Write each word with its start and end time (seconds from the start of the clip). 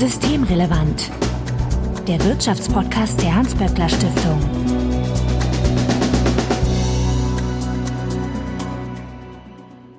Systemrelevant. 0.00 1.10
Der 2.08 2.24
Wirtschaftspodcast 2.24 3.20
der 3.20 3.34
Hans-Böckler 3.34 3.86
Stiftung. 3.86 4.40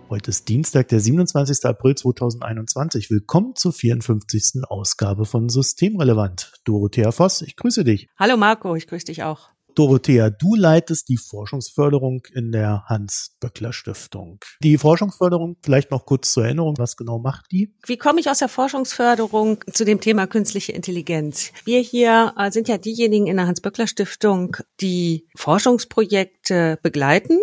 Heute 0.10 0.32
ist 0.32 0.50
Dienstag, 0.50 0.88
der 0.88 1.00
27. 1.00 1.66
April 1.66 1.94
2021. 1.94 3.12
Willkommen 3.12 3.56
zur 3.56 3.74
54. 3.74 4.64
Ausgabe 4.68 5.26
von 5.26 5.50
Systemrelevant. 5.50 6.54
Dorothea 6.64 7.12
Voss, 7.12 7.44
ich 7.44 7.56
grüße 7.56 7.84
dich. 7.84 8.10
Hallo 8.18 8.38
Marco, 8.38 8.76
ich 8.76 8.88
grüße 8.88 9.06
dich 9.06 9.22
auch. 9.22 9.52
Dorothea, 9.76 10.30
du 10.30 10.56
leitest 10.56 11.10
die 11.10 11.18
Forschungsförderung 11.18 12.24
in 12.34 12.52
der 12.52 12.84
Hans-Böckler-Stiftung. 12.88 14.40
Die 14.62 14.78
Forschungsförderung, 14.78 15.58
vielleicht 15.64 15.92
noch 15.92 16.06
kurz 16.06 16.34
zur 16.34 16.46
Erinnerung, 16.46 16.76
was 16.78 16.98
genau 16.98 17.20
macht 17.20 17.46
die? 17.52 17.74
Wie 17.86 17.98
komme 17.98 18.20
ich 18.20 18.30
aus 18.30 18.40
der 18.40 18.50
Forschungsförderung 18.50 19.64
zu 19.72 19.86
dem 19.86 20.02
Thema 20.02 20.28
künstliche 20.28 20.72
Intelligenz? 20.72 21.52
Wir 21.66 21.80
hier 21.80 22.34
äh, 22.38 22.52
sind 22.52 22.68
ja 22.68 22.78
diejenigen 22.78 23.28
in 23.28 23.38
der 23.38 23.48
Hans-Böckler-Stiftung, 23.48 24.58
die 24.80 25.28
Forschungsprojekte 25.36 26.80
begleiten. 26.82 27.40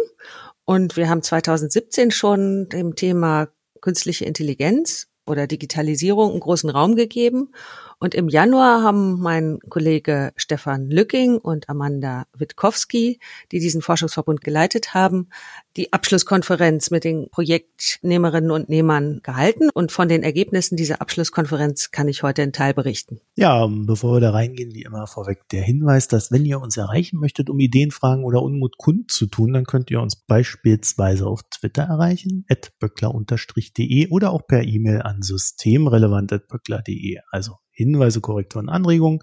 Und 0.64 0.96
wir 0.96 1.08
haben 1.08 1.22
2017 1.22 2.10
schon 2.10 2.68
dem 2.68 2.94
Thema 2.94 3.48
künstliche 3.80 4.24
Intelligenz 4.24 5.08
oder 5.26 5.46
Digitalisierung 5.46 6.32
einen 6.32 6.40
großen 6.40 6.70
Raum 6.70 6.96
gegeben. 6.96 7.52
Und 8.00 8.14
im 8.14 8.28
Januar 8.28 8.82
haben 8.82 9.20
mein 9.20 9.58
Kollege 9.68 10.32
Stefan 10.36 10.88
Lücking 10.88 11.38
und 11.38 11.68
Amanda 11.68 12.26
Witkowski, 12.36 13.18
die 13.50 13.58
diesen 13.58 13.82
Forschungsverbund 13.82 14.40
geleitet 14.40 14.94
haben, 14.94 15.28
die 15.76 15.92
Abschlusskonferenz 15.92 16.90
mit 16.90 17.02
den 17.02 17.28
Projektnehmerinnen 17.30 18.52
und 18.52 18.68
Nehmern 18.68 19.20
gehalten. 19.24 19.70
Und 19.74 19.90
von 19.90 20.08
den 20.08 20.22
Ergebnissen 20.22 20.76
dieser 20.76 21.00
Abschlusskonferenz 21.00 21.90
kann 21.90 22.06
ich 22.06 22.22
heute 22.22 22.42
einen 22.42 22.52
Teil 22.52 22.72
berichten. 22.72 23.20
Ja, 23.34 23.66
bevor 23.66 24.14
wir 24.14 24.20
da 24.20 24.30
reingehen, 24.30 24.74
wie 24.74 24.82
immer 24.82 25.08
vorweg 25.08 25.48
der 25.50 25.62
Hinweis, 25.62 26.06
dass 26.06 26.30
wenn 26.30 26.44
ihr 26.44 26.60
uns 26.60 26.76
erreichen 26.76 27.18
möchtet, 27.18 27.50
um 27.50 27.58
Ideen, 27.58 27.90
Fragen 27.90 28.24
oder 28.24 28.42
Unmut 28.42 28.78
kund 28.78 29.10
zu 29.10 29.26
tun, 29.26 29.52
dann 29.52 29.64
könnt 29.64 29.90
ihr 29.90 30.00
uns 30.00 30.14
beispielsweise 30.14 31.26
auf 31.26 31.42
Twitter 31.50 31.82
erreichen, 31.82 32.44
at 32.48 32.72
böckler-de 32.78 34.08
oder 34.10 34.32
auch 34.32 34.46
per 34.46 34.62
E-Mail 34.62 35.02
an 35.02 35.22
systemrelevant.böckler.de. 35.22 37.18
Also 37.30 37.56
Hinweise, 37.78 38.20
Korrekturen, 38.20 38.68
Anregungen 38.68 39.20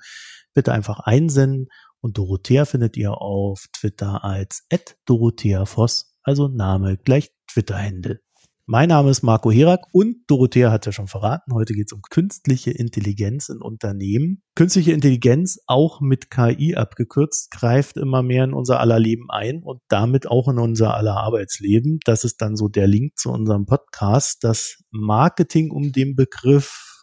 bitte 0.54 0.72
einfach 0.72 1.02
einsenden. 1.02 1.68
Und 2.00 2.18
Dorothea 2.18 2.66
findet 2.66 2.98
ihr 2.98 3.20
auf 3.20 3.66
Twitter 3.74 4.24
als 4.24 4.66
Dorothea 5.06 5.66
Voss, 5.66 6.16
also 6.24 6.48
Name 6.48 6.98
gleich 6.98 7.32
Twitter-Händel. 7.52 8.22
Mein 8.68 8.90
Name 8.90 9.12
ist 9.12 9.22
Marco 9.22 9.52
Herak 9.52 9.82
und 9.92 10.24
Dorothea 10.26 10.72
hat 10.72 10.88
ja 10.88 10.92
schon 10.92 11.06
verraten, 11.06 11.54
heute 11.54 11.74
geht 11.74 11.86
es 11.88 11.94
um 11.94 12.02
künstliche 12.10 12.72
Intelligenz 12.72 13.50
in 13.50 13.62
Unternehmen. 13.62 14.42
Künstliche 14.56 14.92
Intelligenz, 14.92 15.60
auch 15.68 16.02
mit 16.02 16.32
KI 16.32 16.76
abgekürzt, 16.76 17.52
greift 17.52 17.98
immer 17.98 18.24
mehr 18.24 18.44
in 18.44 18.54
unser 18.54 18.80
aller 18.80 18.98
Leben 18.98 19.30
ein 19.30 19.62
und 19.62 19.82
damit 19.88 20.26
auch 20.26 20.48
in 20.48 20.58
unser 20.58 20.96
aller 20.96 21.16
Arbeitsleben. 21.16 22.00
Das 22.06 22.24
ist 22.24 22.42
dann 22.42 22.56
so 22.56 22.68
der 22.68 22.88
Link 22.88 23.20
zu 23.20 23.30
unserem 23.32 23.68
Podcast. 23.68 24.44
Das 24.44 24.78
Marketing 24.90 25.70
um 25.70 25.92
den 25.92 26.16
Begriff 26.16 26.95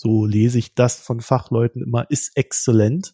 so 0.00 0.24
lese 0.24 0.58
ich 0.58 0.74
das 0.74 0.96
von 0.96 1.20
Fachleuten 1.20 1.82
immer, 1.82 2.10
ist 2.10 2.34
exzellent. 2.34 3.12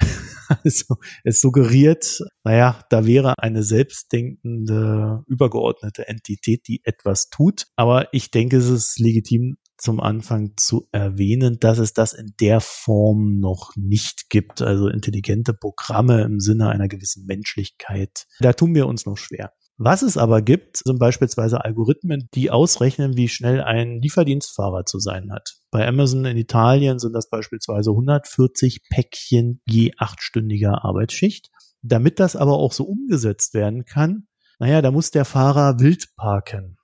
also 0.64 0.96
es 1.24 1.40
suggeriert, 1.40 2.20
naja, 2.42 2.80
da 2.88 3.06
wäre 3.06 3.34
eine 3.38 3.62
selbstdenkende, 3.62 5.24
übergeordnete 5.26 6.08
Entität, 6.08 6.66
die 6.68 6.80
etwas 6.84 7.28
tut. 7.28 7.66
Aber 7.76 8.08
ich 8.14 8.30
denke, 8.30 8.56
es 8.56 8.68
ist 8.70 8.98
legitim 8.98 9.58
zum 9.76 10.00
Anfang 10.00 10.52
zu 10.56 10.88
erwähnen, 10.90 11.58
dass 11.60 11.78
es 11.78 11.92
das 11.92 12.14
in 12.14 12.32
der 12.40 12.60
Form 12.60 13.38
noch 13.38 13.72
nicht 13.76 14.30
gibt. 14.30 14.62
Also 14.62 14.88
intelligente 14.88 15.52
Programme 15.52 16.22
im 16.22 16.40
Sinne 16.40 16.70
einer 16.70 16.88
gewissen 16.88 17.26
Menschlichkeit. 17.26 18.26
Da 18.40 18.54
tun 18.54 18.74
wir 18.74 18.86
uns 18.86 19.04
noch 19.04 19.18
schwer. 19.18 19.52
Was 19.78 20.02
es 20.02 20.16
aber 20.16 20.42
gibt, 20.42 20.76
sind 20.76 20.98
beispielsweise 20.98 21.64
Algorithmen, 21.64 22.28
die 22.34 22.50
ausrechnen, 22.50 23.16
wie 23.16 23.28
schnell 23.28 23.60
ein 23.62 24.00
Lieferdienstfahrer 24.00 24.84
zu 24.84 24.98
sein 24.98 25.32
hat. 25.32 25.54
Bei 25.70 25.86
Amazon 25.86 26.24
in 26.24 26.36
Italien 26.36 26.98
sind 26.98 27.14
das 27.14 27.28
beispielsweise 27.30 27.90
140 27.90 28.82
Päckchen 28.90 29.60
je 29.66 29.92
achtstündiger 29.98 30.84
Arbeitsschicht. 30.84 31.50
Damit 31.82 32.20
das 32.20 32.36
aber 32.36 32.58
auch 32.58 32.72
so 32.72 32.84
umgesetzt 32.84 33.54
werden 33.54 33.84
kann, 33.84 34.28
naja, 34.58 34.82
da 34.82 34.92
muss 34.92 35.10
der 35.10 35.24
Fahrer 35.24 35.80
wild 35.80 36.14
parken. 36.16 36.76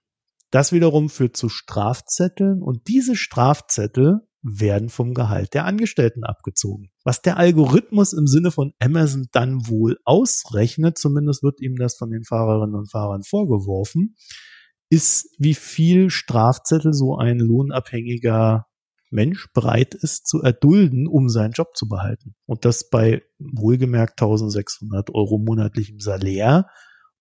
Das 0.50 0.72
wiederum 0.72 1.10
führt 1.10 1.36
zu 1.36 1.48
Strafzetteln 1.48 2.62
und 2.62 2.88
diese 2.88 3.14
Strafzettel 3.14 4.26
werden 4.42 4.88
vom 4.88 5.14
Gehalt 5.14 5.54
der 5.54 5.66
Angestellten 5.66 6.24
abgezogen. 6.24 6.90
Was 7.08 7.22
der 7.22 7.38
Algorithmus 7.38 8.12
im 8.12 8.26
Sinne 8.26 8.50
von 8.50 8.74
Amazon 8.80 9.28
dann 9.32 9.66
wohl 9.66 9.96
ausrechnet, 10.04 10.98
zumindest 10.98 11.42
wird 11.42 11.58
ihm 11.62 11.76
das 11.76 11.96
von 11.96 12.10
den 12.10 12.22
Fahrerinnen 12.22 12.74
und 12.74 12.90
Fahrern 12.90 13.22
vorgeworfen, 13.22 14.14
ist, 14.90 15.34
wie 15.38 15.54
viel 15.54 16.10
Strafzettel 16.10 16.92
so 16.92 17.16
ein 17.16 17.38
lohnabhängiger 17.38 18.66
Mensch 19.08 19.50
bereit 19.54 19.94
ist 19.94 20.26
zu 20.26 20.42
erdulden, 20.42 21.06
um 21.08 21.30
seinen 21.30 21.52
Job 21.52 21.74
zu 21.74 21.88
behalten. 21.88 22.34
Und 22.44 22.66
das 22.66 22.90
bei 22.90 23.22
wohlgemerkt 23.38 24.20
1600 24.20 25.08
Euro 25.14 25.38
monatlichem 25.38 26.00
Salär. 26.00 26.66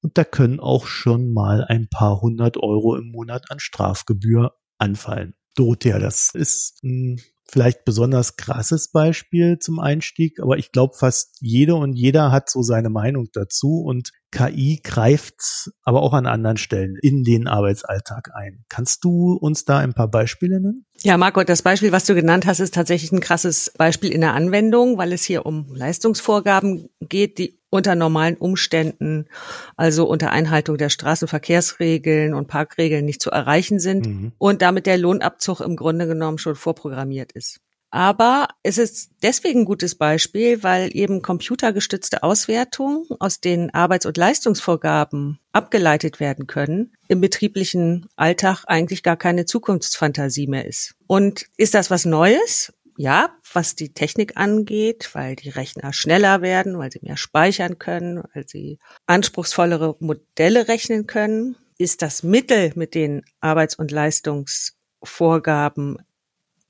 Und 0.02 0.18
da 0.18 0.26
können 0.26 0.60
auch 0.60 0.86
schon 0.86 1.32
mal 1.32 1.64
ein 1.64 1.88
paar 1.88 2.20
hundert 2.20 2.58
Euro 2.58 2.98
im 2.98 3.10
Monat 3.10 3.52
an 3.52 3.60
Strafgebühr 3.60 4.52
anfallen. 4.78 5.34
Dorothea, 5.56 5.98
das 5.98 6.32
ist 6.36 6.84
ein 6.84 7.22
vielleicht 7.50 7.86
besonders 7.86 8.36
krasses 8.36 8.92
Beispiel 8.92 9.60
zum 9.60 9.80
Einstieg, 9.80 10.40
aber 10.40 10.58
ich 10.58 10.72
glaube, 10.72 10.96
fast 10.96 11.38
jede 11.40 11.76
und 11.76 11.94
jeder 11.94 12.32
hat 12.32 12.50
so 12.50 12.62
seine 12.62 12.90
Meinung 12.90 13.30
dazu 13.34 13.82
und 13.82 14.12
KI 14.32 14.82
greift 14.84 15.72
aber 15.84 16.02
auch 16.02 16.14
an 16.14 16.26
anderen 16.26 16.58
Stellen 16.58 16.98
in 17.02 17.24
den 17.24 17.48
Arbeitsalltag 17.48 18.32
ein. 18.36 18.66
Kannst 18.68 19.04
du 19.04 19.34
uns 19.34 19.64
da 19.64 19.80
ein 19.80 19.94
paar 19.94 20.10
Beispiele 20.10 20.60
nennen? 20.60 20.86
Ja, 21.02 21.18
Marco, 21.18 21.44
das 21.44 21.62
Beispiel, 21.62 21.92
was 21.92 22.06
du 22.06 22.16
genannt 22.16 22.46
hast, 22.46 22.60
ist 22.60 22.74
tatsächlich 22.74 23.12
ein 23.12 23.22
krasses 23.22 23.72
Beispiel 23.78 24.12
in 24.12 24.22
der 24.22 24.34
Anwendung, 24.34 24.98
weil 24.98 25.14
es 25.14 25.24
hier 25.24 25.46
um 25.46 25.74
Leistungsvorgaben 25.74 26.90
geht, 27.00 27.38
die 27.38 27.60
unter 27.70 27.96
normalen 27.96 28.36
Umständen, 28.36 29.28
also 29.76 30.08
unter 30.08 30.32
Einhaltung 30.32 30.78
der 30.78 30.90
Straßenverkehrsregeln 30.90 32.34
und 32.34 32.48
Parkregeln 32.48 33.06
nicht 33.06 33.22
zu 33.22 33.30
erreichen 33.30 33.80
sind 33.80 34.08
mhm. 34.08 34.32
und 34.38 34.62
damit 34.62 34.86
der 34.86 34.98
Lohnabzug 34.98 35.62
im 35.62 35.76
Grunde 35.76 36.08
genommen 36.08 36.38
schon 36.38 36.56
vorprogrammiert 36.56 37.34
ist. 37.34 37.60
Aber 37.90 38.50
es 38.64 38.78
ist 38.78 39.12
deswegen 39.24 39.62
ein 39.62 39.66
gutes 39.66 39.96
Beispiel, 39.96 40.62
weil 40.62 40.96
eben 40.96 41.22
computergestützte 41.22 42.22
Auswertungen 42.22 43.06
aus 43.20 43.40
den 43.40 43.74
Arbeits- 43.74 44.06
und 44.06 44.18
Leistungsvorgaben 44.18 45.40
abgeleitet 45.54 46.20
werden 46.20 46.48
können, 46.48 46.94
im 47.08 47.22
betrieblichen 47.22 48.08
Alltag 48.16 48.66
eigentlich 48.68 49.04
gar 49.04 49.18
keine 49.18 49.46
Zukunftsfantasie 49.46 50.48
mehr 50.48 50.66
ist. 50.66 50.96
Und 51.08 51.46
ist 51.56 51.74
das 51.74 51.90
was 51.90 52.06
Neues? 52.06 52.74
ja, 52.98 53.30
was 53.54 53.76
die 53.76 53.94
Technik 53.94 54.38
angeht, 54.38 55.12
weil 55.14 55.36
die 55.36 55.50
Rechner 55.50 55.94
schneller 55.94 56.42
werden, 56.42 56.80
weil 56.80 56.92
sie 56.92 57.02
mehr 57.04 57.16
speichern 57.16 57.78
können, 57.78 58.24
weil 58.34 58.48
sie 58.48 58.80
anspruchsvollere 59.06 59.96
Modelle 60.00 60.68
rechnen 60.68 61.06
können, 61.06 61.56
ist 61.78 62.02
das 62.02 62.24
Mittel, 62.24 62.72
mit 62.76 62.96
den 62.96 63.24
Arbeits- 63.40 63.76
und 63.76 63.92
Leistungsvorgaben 63.92 66.00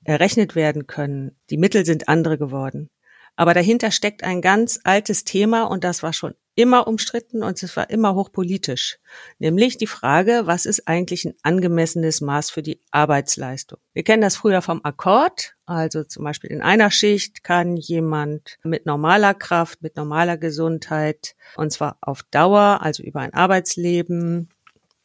errechnet 0.08 0.54
werden 0.54 0.86
können. 0.86 1.36
Die 1.50 1.58
Mittel 1.58 1.84
sind 1.84 2.08
andere 2.08 2.38
geworden. 2.38 2.88
Aber 3.36 3.54
dahinter 3.54 3.92
steckt 3.92 4.24
ein 4.24 4.40
ganz 4.40 4.80
altes 4.82 5.22
Thema 5.22 5.64
und 5.64 5.84
das 5.84 6.02
war 6.02 6.12
schon 6.12 6.34
immer 6.56 6.88
umstritten 6.88 7.44
und 7.44 7.62
es 7.62 7.76
war 7.76 7.88
immer 7.88 8.16
hochpolitisch. 8.16 8.98
Nämlich 9.38 9.76
die 9.76 9.86
Frage, 9.86 10.42
was 10.46 10.66
ist 10.66 10.88
eigentlich 10.88 11.24
ein 11.24 11.34
angemessenes 11.42 12.20
Maß 12.20 12.50
für 12.50 12.64
die 12.64 12.80
Arbeitsleistung? 12.90 13.78
Wir 13.92 14.02
kennen 14.02 14.22
das 14.22 14.36
früher 14.36 14.60
vom 14.60 14.80
Akkord. 14.82 15.54
Also 15.66 16.02
zum 16.02 16.24
Beispiel 16.24 16.50
in 16.50 16.62
einer 16.62 16.90
Schicht 16.90 17.44
kann 17.44 17.76
jemand 17.76 18.56
mit 18.64 18.86
normaler 18.86 19.34
Kraft, 19.34 19.82
mit 19.82 19.96
normaler 19.96 20.36
Gesundheit 20.36 21.36
und 21.54 21.70
zwar 21.70 21.98
auf 22.00 22.24
Dauer, 22.24 22.80
also 22.80 23.04
über 23.04 23.20
ein 23.20 23.34
Arbeitsleben, 23.34 24.48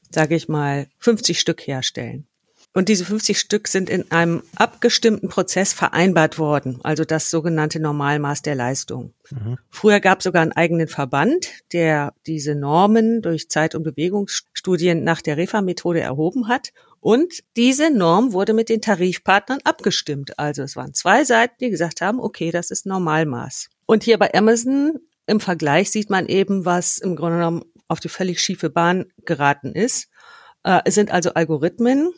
sage 0.10 0.34
ich 0.36 0.48
mal, 0.48 0.88
50 0.98 1.40
Stück 1.40 1.68
herstellen. 1.68 2.26
Und 2.75 2.90
diese 2.90 3.06
50 3.06 3.38
Stück 3.38 3.68
sind 3.68 3.88
in 3.88 4.10
einem 4.12 4.42
abgestimmten 4.56 5.30
Prozess 5.30 5.74
vereinbart 5.74 6.40
worden, 6.40 6.80
also 6.84 7.06
das 7.06 7.30
sogenannte 7.30 7.80
Normalmaß 7.80 8.42
der 8.42 8.56
Leistung. 8.56 9.14
Mhm. 9.30 9.58
Früher 9.70 10.00
gab 10.00 10.20
es 10.20 10.24
sogar 10.24 10.42
einen 10.42 10.54
eigenen 10.54 10.88
Verband, 10.88 11.48
der 11.72 12.14
diese 12.25 12.56
Normen 12.56 13.22
durch 13.22 13.50
Zeit- 13.50 13.75
und 13.75 13.84
Bewegungsstudien 13.84 15.04
nach 15.04 15.22
der 15.22 15.38
Refa-Methode 15.38 16.02
erhoben 16.02 16.48
hat. 16.48 16.74
Und 17.00 17.44
diese 17.56 17.92
Norm 17.92 18.34
wurde 18.34 18.54
mit 18.54 18.70
den 18.70 18.81
Tarifpartnern 18.81 19.60
abgestimmt. 19.64 20.40
Also 20.40 20.64
es 20.64 20.75
waren 20.75 20.96
zwei 20.96 21.25
Seiten, 21.25 21.56
die 21.60 21.70
gesagt 21.70 22.02
haben, 22.02 22.20
okay, 22.20 22.50
das 22.50 22.72
ist 22.72 22.88
Normalmaß. 22.88 23.70
Und 23.86 24.04
hier 24.04 24.18
bei 24.18 24.34
Amazon 24.34 25.00
im 25.28 25.40
Vergleich 25.40 25.92
sieht 25.92 26.10
man 26.10 26.28
eben, 26.28 26.66
was 26.66 26.98
im 26.98 27.16
Grunde 27.16 27.38
genommen 27.38 27.66
auf 27.88 28.00
die 28.00 28.10
völlig 28.10 28.42
schiefe 28.42 28.70
Bahn 28.70 29.06
geraten 29.25 29.74
ist. 29.74 30.10
Äh, 30.64 30.81
es 30.86 30.96
sind 30.96 31.12
also 31.12 31.34
Algorithmen, 31.34 32.12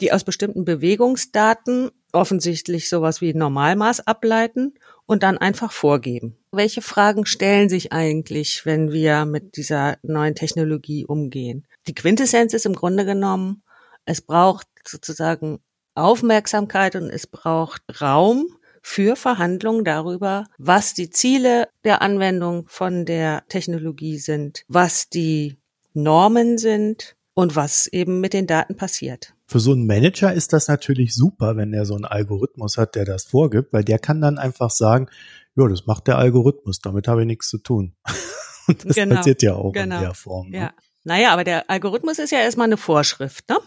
die 0.00 0.12
aus 0.12 0.24
bestimmten 0.24 0.64
Bewegungsdaten 0.64 1.90
offensichtlich 2.12 2.88
sowas 2.88 3.20
wie 3.20 3.34
Normalmaß 3.34 4.06
ableiten 4.06 4.74
und 5.06 5.22
dann 5.22 5.38
einfach 5.38 5.72
vorgeben. 5.72 6.36
Welche 6.50 6.82
Fragen 6.82 7.26
stellen 7.26 7.68
sich 7.68 7.92
eigentlich, 7.92 8.66
wenn 8.66 8.92
wir 8.92 9.24
mit 9.24 9.56
dieser 9.56 9.98
neuen 10.02 10.34
Technologie 10.34 11.04
umgehen? 11.04 11.66
Die 11.86 11.94
Quintessenz 11.94 12.54
ist 12.54 12.66
im 12.66 12.74
Grunde 12.74 13.04
genommen, 13.04 13.62
es 14.04 14.20
braucht 14.20 14.66
sozusagen 14.86 15.60
Aufmerksamkeit 15.94 16.96
und 16.96 17.10
es 17.10 17.26
braucht 17.26 17.82
Raum 18.00 18.46
für 18.82 19.16
Verhandlungen 19.16 19.84
darüber, 19.84 20.46
was 20.58 20.94
die 20.94 21.10
Ziele 21.10 21.68
der 21.84 22.02
Anwendung 22.02 22.66
von 22.68 23.04
der 23.04 23.44
Technologie 23.48 24.18
sind, 24.18 24.64
was 24.68 25.08
die 25.08 25.56
Normen 25.92 26.58
sind 26.58 27.16
und 27.34 27.56
was 27.56 27.88
eben 27.88 28.20
mit 28.20 28.32
den 28.32 28.46
Daten 28.46 28.76
passiert. 28.76 29.35
Für 29.46 29.60
so 29.60 29.72
einen 29.72 29.86
Manager 29.86 30.32
ist 30.32 30.52
das 30.52 30.68
natürlich 30.68 31.14
super, 31.14 31.56
wenn 31.56 31.72
er 31.72 31.84
so 31.84 31.94
einen 31.94 32.04
Algorithmus 32.04 32.78
hat, 32.78 32.94
der 32.96 33.04
das 33.04 33.24
vorgibt, 33.24 33.72
weil 33.72 33.84
der 33.84 33.98
kann 33.98 34.20
dann 34.20 34.38
einfach 34.38 34.70
sagen, 34.70 35.08
ja, 35.54 35.68
das 35.68 35.86
macht 35.86 36.08
der 36.08 36.18
Algorithmus, 36.18 36.80
damit 36.80 37.08
habe 37.08 37.22
ich 37.22 37.26
nichts 37.26 37.48
zu 37.48 37.58
tun. 37.58 37.94
Und 38.66 38.84
das 38.84 38.96
genau, 38.96 39.16
passiert 39.16 39.42
ja 39.42 39.54
auch 39.54 39.72
genau. 39.72 39.96
in 39.96 40.02
der 40.02 40.14
Form. 40.14 40.50
Ne? 40.50 40.58
Ja. 40.58 40.74
Naja, 41.04 41.30
aber 41.30 41.44
der 41.44 41.70
Algorithmus 41.70 42.18
ist 42.18 42.32
ja 42.32 42.40
erstmal 42.40 42.66
eine 42.66 42.76
Vorschrift, 42.76 43.48
ne? 43.48 43.58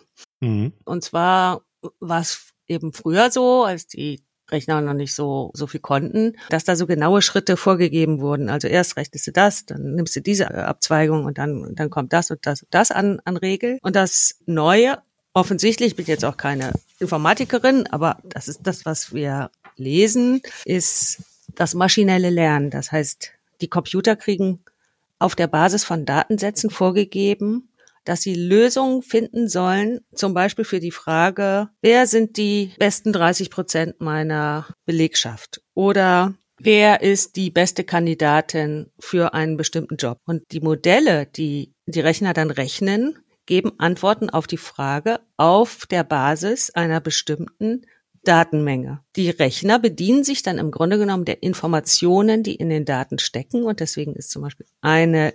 Mhm. 0.41 0.73
Und 0.83 1.05
zwar 1.05 1.61
war 2.01 2.19
es 2.19 2.51
eben 2.67 2.91
früher 2.91 3.31
so, 3.31 3.63
als 3.63 3.87
die 3.87 4.21
Rechner 4.51 4.81
noch 4.81 4.93
nicht 4.93 5.13
so, 5.13 5.51
so 5.53 5.67
viel 5.67 5.79
konnten, 5.79 6.35
dass 6.49 6.63
da 6.63 6.75
so 6.75 6.87
genaue 6.87 7.21
Schritte 7.21 7.55
vorgegeben 7.55 8.19
wurden. 8.19 8.49
Also 8.49 8.67
erst 8.67 8.97
rechnest 8.97 9.27
du 9.27 9.31
das, 9.31 9.65
dann 9.65 9.95
nimmst 9.95 10.15
du 10.15 10.21
diese 10.21 10.49
Abzweigung 10.51 11.25
und 11.25 11.37
dann, 11.37 11.75
dann 11.75 11.89
kommt 11.89 12.13
das 12.13 12.31
und 12.31 12.45
das 12.45 12.63
und 12.63 12.73
das 12.73 12.91
an, 12.91 13.21
an 13.25 13.37
Regel. 13.37 13.79
Und 13.81 13.95
das 13.95 14.39
Neue, 14.45 14.97
offensichtlich, 15.33 15.89
ich 15.89 15.95
bin 15.95 16.05
jetzt 16.05 16.25
auch 16.25 16.37
keine 16.37 16.73
Informatikerin, 16.99 17.87
aber 17.87 18.17
das 18.23 18.47
ist 18.47 18.61
das, 18.63 18.85
was 18.85 19.13
wir 19.13 19.51
lesen, 19.75 20.41
ist 20.65 21.23
das 21.55 21.73
maschinelle 21.73 22.29
Lernen. 22.29 22.69
Das 22.69 22.91
heißt, 22.91 23.31
die 23.61 23.67
Computer 23.67 24.15
kriegen 24.15 24.59
auf 25.19 25.35
der 25.35 25.47
Basis 25.47 25.83
von 25.83 26.05
Datensätzen 26.05 26.69
vorgegeben, 26.69 27.69
dass 28.05 28.21
sie 28.21 28.33
Lösungen 28.33 29.03
finden 29.03 29.49
sollen, 29.49 29.99
zum 30.15 30.33
Beispiel 30.33 30.65
für 30.65 30.79
die 30.79 30.91
Frage, 30.91 31.69
wer 31.81 32.07
sind 32.07 32.37
die 32.37 32.71
besten 32.79 33.13
30 33.13 33.51
Prozent 33.51 34.01
meiner 34.01 34.67
Belegschaft? 34.85 35.61
Oder 35.73 36.33
wer 36.57 37.01
ist 37.01 37.35
die 37.35 37.51
beste 37.51 37.83
Kandidatin 37.83 38.87
für 38.99 39.33
einen 39.33 39.57
bestimmten 39.57 39.97
Job? 39.97 40.19
Und 40.25 40.43
die 40.51 40.61
Modelle, 40.61 41.25
die 41.25 41.73
die 41.85 41.99
Rechner 41.99 42.33
dann 42.33 42.51
rechnen, 42.51 43.19
geben 43.49 43.71
Antworten 43.79 44.29
auf 44.29 44.45
die 44.45 44.57
Frage 44.57 45.21
auf 45.35 45.87
der 45.87 46.03
Basis 46.03 46.69
einer 46.69 47.01
bestimmten 47.01 47.81
Datenmenge. 48.23 49.03
Die 49.15 49.31
Rechner 49.31 49.79
bedienen 49.79 50.23
sich 50.23 50.43
dann 50.43 50.59
im 50.59 50.69
Grunde 50.69 50.99
genommen 50.99 51.25
der 51.25 51.41
Informationen, 51.41 52.43
die 52.43 52.53
in 52.53 52.69
den 52.69 52.85
Daten 52.85 53.17
stecken. 53.17 53.63
Und 53.63 53.79
deswegen 53.79 54.13
ist 54.13 54.29
zum 54.29 54.43
Beispiel 54.43 54.67
eine 54.81 55.33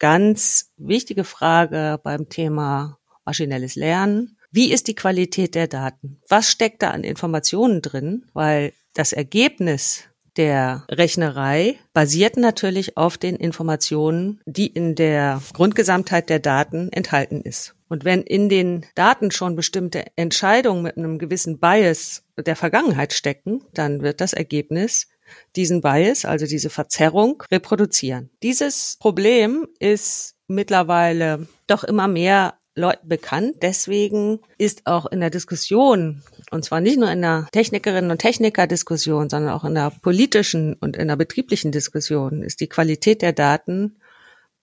ganz 0.00 0.72
wichtige 0.76 1.22
Frage 1.22 2.00
beim 2.02 2.28
Thema 2.28 2.98
maschinelles 3.24 3.76
Lernen. 3.76 4.36
Wie 4.50 4.72
ist 4.72 4.88
die 4.88 4.96
Qualität 4.96 5.54
der 5.54 5.68
Daten? 5.68 6.20
Was 6.28 6.50
steckt 6.50 6.82
da 6.82 6.90
an 6.90 7.04
Informationen 7.04 7.80
drin? 7.80 8.26
Weil 8.32 8.72
das 8.92 9.12
Ergebnis 9.12 10.08
der 10.36 10.84
Rechnerei 10.90 11.78
basiert 11.92 12.36
natürlich 12.36 12.96
auf 12.96 13.18
den 13.18 13.36
Informationen, 13.36 14.40
die 14.46 14.66
in 14.66 14.94
der 14.94 15.42
Grundgesamtheit 15.52 16.30
der 16.30 16.38
Daten 16.38 16.90
enthalten 16.90 17.42
ist. 17.42 17.74
Und 17.88 18.04
wenn 18.04 18.22
in 18.22 18.48
den 18.48 18.86
Daten 18.94 19.30
schon 19.30 19.54
bestimmte 19.54 20.06
Entscheidungen 20.16 20.82
mit 20.82 20.96
einem 20.96 21.18
gewissen 21.18 21.58
Bias 21.58 22.24
der 22.38 22.56
Vergangenheit 22.56 23.12
stecken, 23.12 23.62
dann 23.74 24.02
wird 24.02 24.22
das 24.22 24.32
Ergebnis 24.32 25.08
diesen 25.56 25.80
Bias, 25.82 26.24
also 26.24 26.46
diese 26.46 26.70
Verzerrung, 26.70 27.42
reproduzieren. 27.50 28.30
Dieses 28.42 28.96
Problem 28.98 29.66
ist 29.78 30.36
mittlerweile 30.46 31.46
doch 31.66 31.84
immer 31.84 32.08
mehr 32.08 32.54
Leuten 32.74 33.08
bekannt. 33.08 33.56
Deswegen 33.60 34.40
ist 34.58 34.86
auch 34.86 35.06
in 35.06 35.20
der 35.20 35.30
Diskussion, 35.30 36.22
und 36.52 36.64
zwar 36.64 36.80
nicht 36.80 36.98
nur 36.98 37.10
in 37.10 37.22
der 37.22 37.48
Technikerinnen 37.52 38.10
und 38.10 38.18
Techniker-Diskussion, 38.18 39.30
sondern 39.30 39.52
auch 39.52 39.64
in 39.64 39.74
der 39.74 39.90
politischen 40.02 40.74
und 40.74 40.96
in 40.96 41.08
der 41.08 41.16
betrieblichen 41.16 41.72
Diskussion, 41.72 42.42
ist 42.42 42.60
die 42.60 42.68
Qualität 42.68 43.22
der 43.22 43.32
Daten 43.32 43.96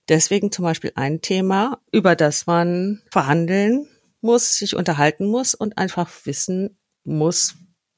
deswegen 0.09 0.51
zum 0.51 0.63
Beispiel 0.65 0.91
ein 0.95 1.21
Thema, 1.21 1.79
über 1.91 2.15
das 2.15 2.47
man 2.47 3.01
verhandeln 3.11 3.87
muss, 4.21 4.55
sich 4.55 4.75
unterhalten 4.75 5.27
muss 5.27 5.53
und 5.53 5.77
einfach 5.77 6.09
wissen 6.25 6.77
muss, 7.03 7.55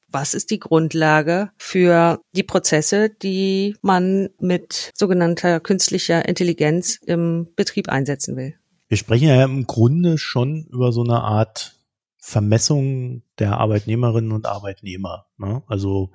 was 0.07 0.33
ist 0.33 0.51
die 0.51 0.59
Grundlage 0.59 1.51
für 1.57 2.21
die 2.35 2.43
Prozesse, 2.43 3.09
die 3.09 3.75
man 3.81 4.29
mit 4.39 4.91
sogenannter 4.95 5.59
künstlicher 5.59 6.27
Intelligenz 6.27 6.99
im 7.05 7.47
Betrieb 7.55 7.89
einsetzen 7.89 8.35
will. 8.35 8.55
Wir 8.89 8.97
sprechen 8.97 9.29
ja 9.29 9.43
im 9.43 9.65
Grunde 9.67 10.17
schon 10.17 10.67
über 10.71 10.91
so 10.91 11.01
eine 11.01 11.21
Art 11.21 11.80
Vermessung 12.21 13.23
der 13.39 13.57
Arbeitnehmerinnen 13.57 14.31
und 14.31 14.45
Arbeitnehmer. 14.45 15.25
Ne? 15.37 15.63
Also 15.67 16.11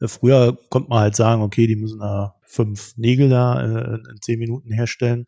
äh, 0.00 0.06
früher 0.06 0.56
konnte 0.70 0.88
man 0.88 1.00
halt 1.00 1.16
sagen, 1.16 1.42
okay, 1.42 1.66
die 1.66 1.76
müssen 1.76 1.98
da 1.98 2.36
fünf 2.42 2.96
Nägel 2.96 3.28
da 3.28 3.60
äh, 3.60 3.94
in 3.96 4.22
zehn 4.22 4.38
Minuten 4.38 4.72
herstellen. 4.72 5.26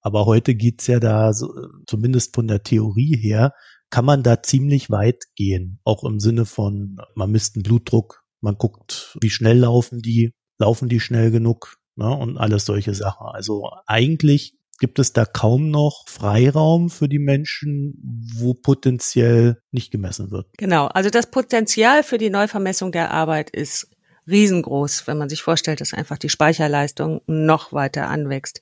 Aber 0.00 0.26
heute 0.26 0.56
geht's 0.56 0.88
ja 0.88 0.98
da, 0.98 1.32
so, 1.32 1.54
zumindest 1.86 2.34
von 2.34 2.48
der 2.48 2.62
Theorie 2.62 3.16
her, 3.16 3.54
kann 3.90 4.04
man 4.04 4.22
da 4.22 4.42
ziemlich 4.42 4.90
weit 4.90 5.24
gehen. 5.36 5.80
Auch 5.84 6.04
im 6.04 6.18
Sinne 6.18 6.44
von, 6.44 6.98
man 7.14 7.30
misst 7.30 7.56
einen 7.56 7.62
Blutdruck, 7.62 8.24
man 8.40 8.56
guckt, 8.56 9.16
wie 9.20 9.30
schnell 9.30 9.58
laufen 9.58 10.02
die, 10.02 10.34
laufen 10.58 10.88
die 10.88 11.00
schnell 11.00 11.30
genug 11.30 11.76
ne, 11.94 12.10
und 12.10 12.36
alles 12.36 12.64
solche 12.64 12.94
Sachen. 12.94 13.26
Also 13.28 13.70
eigentlich 13.86 14.57
gibt 14.78 14.98
es 14.98 15.12
da 15.12 15.24
kaum 15.24 15.70
noch 15.70 16.04
Freiraum 16.08 16.90
für 16.90 17.08
die 17.08 17.18
Menschen, 17.18 17.94
wo 18.36 18.54
potenziell 18.54 19.60
nicht 19.70 19.90
gemessen 19.90 20.30
wird. 20.30 20.46
Genau, 20.56 20.86
also 20.86 21.10
das 21.10 21.30
Potenzial 21.30 22.02
für 22.02 22.18
die 22.18 22.30
Neuvermessung 22.30 22.92
der 22.92 23.10
Arbeit 23.10 23.50
ist 23.50 23.90
riesengroß, 24.28 25.06
wenn 25.06 25.18
man 25.18 25.28
sich 25.28 25.42
vorstellt, 25.42 25.80
dass 25.80 25.94
einfach 25.94 26.18
die 26.18 26.28
Speicherleistung 26.28 27.22
noch 27.26 27.72
weiter 27.72 28.08
anwächst, 28.08 28.60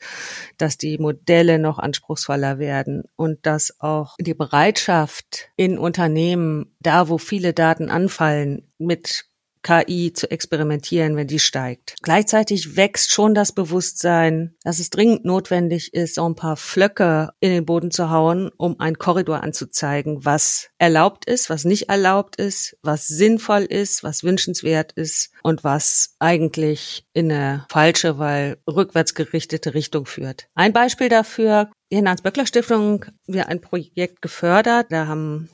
dass 0.58 0.78
die 0.78 0.98
Modelle 0.98 1.58
noch 1.58 1.78
anspruchsvoller 1.78 2.58
werden 2.58 3.02
und 3.16 3.44
dass 3.46 3.80
auch 3.80 4.16
die 4.20 4.34
Bereitschaft 4.34 5.48
in 5.56 5.78
Unternehmen, 5.78 6.74
da 6.80 7.08
wo 7.08 7.18
viele 7.18 7.52
Daten 7.52 7.90
anfallen, 7.90 8.70
mit 8.78 9.26
KI 9.66 10.12
zu 10.12 10.30
experimentieren, 10.30 11.16
wenn 11.16 11.26
die 11.26 11.40
steigt. 11.40 11.96
Gleichzeitig 12.00 12.76
wächst 12.76 13.11
schon 13.11 13.35
das 13.35 13.50
Bewusstsein, 13.50 14.54
dass 14.62 14.78
es 14.78 14.90
dringend 14.90 15.25
notwendig 15.25 15.92
ist, 15.92 16.14
so 16.14 16.28
ein 16.28 16.37
paar 16.37 16.56
Flöcke 16.56 17.30
in 17.40 17.50
den 17.50 17.66
Boden 17.66 17.90
zu 17.90 18.11
hauen, 18.11 18.50
um 18.58 18.78
einen 18.78 18.99
Korridor 18.99 19.42
anzuzeigen, 19.42 20.25
was 20.25 20.68
erlaubt 20.78 21.25
ist, 21.25 21.50
was 21.50 21.64
nicht 21.64 21.88
erlaubt 21.88 22.37
ist, 22.37 22.76
was 22.82 23.08
sinnvoll 23.08 23.62
ist, 23.62 24.04
was 24.04 24.23
wünschenswert 24.23 24.92
ist 24.92 25.32
und 25.42 25.64
was 25.64 26.14
eigentlich 26.20 27.04
in 27.12 27.32
eine 27.32 27.66
falsche, 27.68 28.18
weil 28.18 28.58
rückwärts 28.68 29.14
gerichtete 29.14 29.75
Richtung 29.75 30.06
führt. 30.06 30.46
Ein 30.54 30.73
Beispiel 30.73 31.08
dafür, 31.08 31.73
die 31.90 31.99
Hans-Böckler-Stiftung, 31.99 33.06
wir 33.26 33.49
ein 33.49 33.61
Projekt 33.61 34.23
gefördert, 34.23 34.87
da 34.90 35.08
haben 35.08 35.49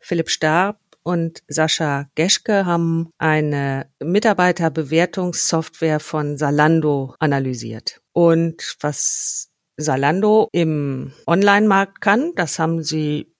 Philipp 0.00 0.30
Starb 0.30 0.80
und 1.02 1.42
Sascha 1.48 2.06
Geschke 2.14 2.66
haben 2.66 3.10
eine 3.18 3.90
Mitarbeiterbewertungssoftware 4.02 6.00
von 6.00 6.36
Salando 6.38 7.14
analysiert. 7.18 8.00
Und 8.12 8.76
was 8.80 9.50
Salando 9.76 10.48
im 10.52 11.12
Online-Markt 11.26 12.00
kann, 12.00 12.32
das 12.36 12.58
haben 12.58 12.82
sie 12.82 13.32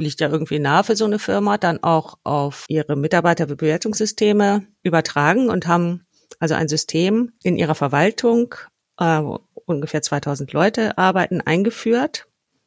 liegt 0.00 0.20
ja 0.20 0.28
irgendwie 0.28 0.60
nahe 0.60 0.84
für 0.84 0.96
so 0.96 1.04
eine 1.04 1.18
Firma, 1.18 1.58
dann 1.58 1.82
auch 1.82 2.18
auf 2.22 2.64
ihre 2.68 2.96
Mitarbeiterbewertungssysteme 2.96 4.66
übertragen 4.82 5.50
und 5.50 5.66
haben 5.66 6.06
also 6.38 6.54
ein 6.54 6.68
System 6.68 7.32
in 7.42 7.56
ihrer 7.56 7.74
Verwaltung, 7.74 8.54
äh, 8.98 9.20
ungefähr 9.66 10.02
2000 10.02 10.52
Leute 10.52 10.96
arbeiten, 10.98 11.40
eingeführt 11.40 12.26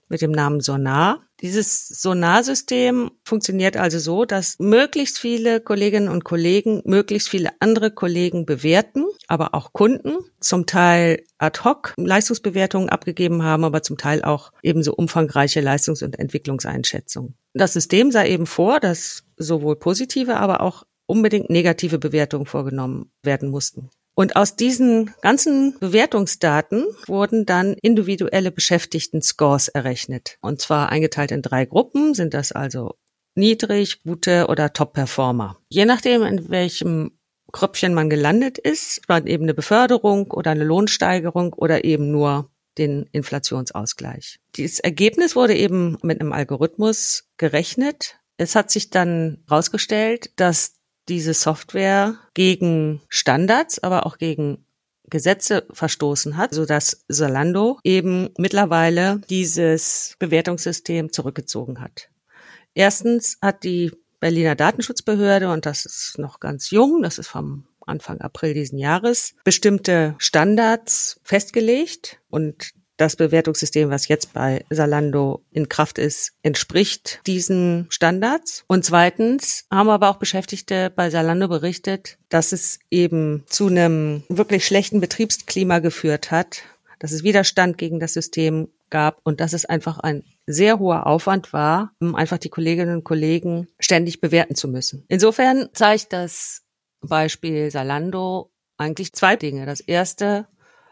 mit 0.09 0.21
dem 0.21 0.31
Namen 0.31 0.59
Sonar. 0.59 1.25
Dieses 1.41 1.87
Sonarsystem 1.87 3.11
funktioniert 3.25 3.75
also 3.75 3.97
so, 3.97 4.25
dass 4.25 4.57
möglichst 4.59 5.17
viele 5.17 5.59
Kolleginnen 5.59 6.07
und 6.07 6.23
Kollegen 6.23 6.81
möglichst 6.85 7.29
viele 7.29 7.49
andere 7.59 7.89
Kollegen 7.89 8.45
bewerten, 8.45 9.05
aber 9.27 9.55
auch 9.55 9.73
Kunden 9.73 10.17
zum 10.39 10.67
Teil 10.67 11.23
ad 11.39 11.61
hoc 11.63 11.93
Leistungsbewertungen 11.97 12.89
abgegeben 12.89 13.41
haben, 13.41 13.63
aber 13.63 13.81
zum 13.81 13.97
Teil 13.97 14.23
auch 14.23 14.51
ebenso 14.61 14.93
umfangreiche 14.93 15.61
Leistungs- 15.61 16.03
und 16.03 16.19
Entwicklungseinschätzungen. 16.19 17.35
Das 17.53 17.73
System 17.73 18.11
sah 18.11 18.23
eben 18.23 18.45
vor, 18.45 18.79
dass 18.79 19.23
sowohl 19.37 19.77
positive, 19.77 20.37
aber 20.37 20.61
auch 20.61 20.83
unbedingt 21.07 21.49
negative 21.49 21.97
Bewertungen 21.97 22.45
vorgenommen 22.45 23.11
werden 23.23 23.49
mussten. 23.49 23.89
Und 24.13 24.35
aus 24.35 24.55
diesen 24.55 25.13
ganzen 25.21 25.79
Bewertungsdaten 25.79 26.85
wurden 27.07 27.45
dann 27.45 27.73
individuelle 27.81 28.51
Beschäftigten-Scores 28.51 29.69
errechnet. 29.69 30.37
Und 30.41 30.61
zwar 30.61 30.89
eingeteilt 30.89 31.31
in 31.31 31.41
drei 31.41 31.65
Gruppen, 31.65 32.13
sind 32.13 32.33
das 32.33 32.51
also 32.51 32.95
niedrig, 33.35 34.03
gute 34.03 34.47
oder 34.47 34.73
Top-Performer. 34.73 35.57
Je 35.69 35.85
nachdem, 35.85 36.23
in 36.23 36.49
welchem 36.49 37.17
Kröpfchen 37.51 37.93
man 37.93 38.09
gelandet 38.09 38.57
ist, 38.57 39.01
war 39.07 39.25
eben 39.25 39.43
eine 39.43 39.53
Beförderung 39.53 40.31
oder 40.31 40.51
eine 40.51 40.63
Lohnsteigerung 40.63 41.53
oder 41.53 41.83
eben 41.83 42.11
nur 42.11 42.49
den 42.77 43.07
Inflationsausgleich. 43.11 44.39
Dieses 44.55 44.79
Ergebnis 44.79 45.35
wurde 45.35 45.55
eben 45.55 45.97
mit 46.01 46.21
einem 46.21 46.31
Algorithmus 46.31 47.29
gerechnet. 47.37 48.17
Es 48.37 48.55
hat 48.55 48.71
sich 48.71 48.89
dann 48.89 49.43
herausgestellt, 49.47 50.31
dass 50.37 50.80
diese 51.11 51.33
Software 51.33 52.15
gegen 52.33 53.01
Standards, 53.09 53.83
aber 53.83 54.05
auch 54.05 54.17
gegen 54.17 54.65
Gesetze 55.09 55.67
verstoßen 55.73 56.37
hat, 56.37 56.55
so 56.55 56.65
dass 56.65 57.05
Zalando 57.11 57.79
eben 57.83 58.29
mittlerweile 58.37 59.21
dieses 59.29 60.15
Bewertungssystem 60.19 61.11
zurückgezogen 61.11 61.81
hat. 61.81 62.09
Erstens 62.73 63.37
hat 63.41 63.65
die 63.65 63.91
Berliner 64.21 64.55
Datenschutzbehörde, 64.55 65.51
und 65.51 65.65
das 65.65 65.85
ist 65.85 66.17
noch 66.17 66.39
ganz 66.39 66.71
jung, 66.71 67.01
das 67.01 67.17
ist 67.17 67.27
vom 67.27 67.67
Anfang 67.85 68.21
April 68.21 68.53
diesen 68.53 68.77
Jahres, 68.77 69.35
bestimmte 69.43 70.15
Standards 70.17 71.19
festgelegt 71.23 72.19
und 72.29 72.71
das 73.01 73.15
Bewertungssystem, 73.15 73.89
was 73.89 74.07
jetzt 74.07 74.33
bei 74.33 74.63
Salando 74.69 75.43
in 75.51 75.67
Kraft 75.69 75.97
ist, 75.97 76.33
entspricht 76.43 77.19
diesen 77.25 77.87
Standards. 77.89 78.63
Und 78.67 78.85
zweitens 78.85 79.65
haben 79.71 79.89
aber 79.89 80.09
auch 80.09 80.17
Beschäftigte 80.17 80.91
bei 80.95 81.09
Salando 81.09 81.47
berichtet, 81.47 82.17
dass 82.29 82.51
es 82.51 82.79
eben 82.89 83.43
zu 83.47 83.67
einem 83.67 84.23
wirklich 84.29 84.65
schlechten 84.65 85.01
Betriebsklima 85.01 85.79
geführt 85.79 86.31
hat, 86.31 86.61
dass 86.99 87.11
es 87.11 87.23
Widerstand 87.23 87.77
gegen 87.77 87.99
das 87.99 88.13
System 88.13 88.67
gab 88.91 89.19
und 89.23 89.41
dass 89.41 89.53
es 89.53 89.65
einfach 89.65 89.99
ein 89.99 90.23
sehr 90.45 90.77
hoher 90.77 91.07
Aufwand 91.07 91.53
war, 91.53 91.93
um 91.99 92.13
einfach 92.13 92.37
die 92.37 92.49
Kolleginnen 92.49 92.97
und 92.97 93.03
Kollegen 93.03 93.67
ständig 93.79 94.21
bewerten 94.21 94.55
zu 94.55 94.67
müssen. 94.67 95.05
Insofern 95.07 95.69
zeigt 95.73 96.13
das 96.13 96.61
Beispiel 97.01 97.71
Salando 97.71 98.51
eigentlich 98.77 99.13
zwei 99.13 99.35
Dinge. 99.35 99.65
Das 99.65 99.79
erste, 99.79 100.47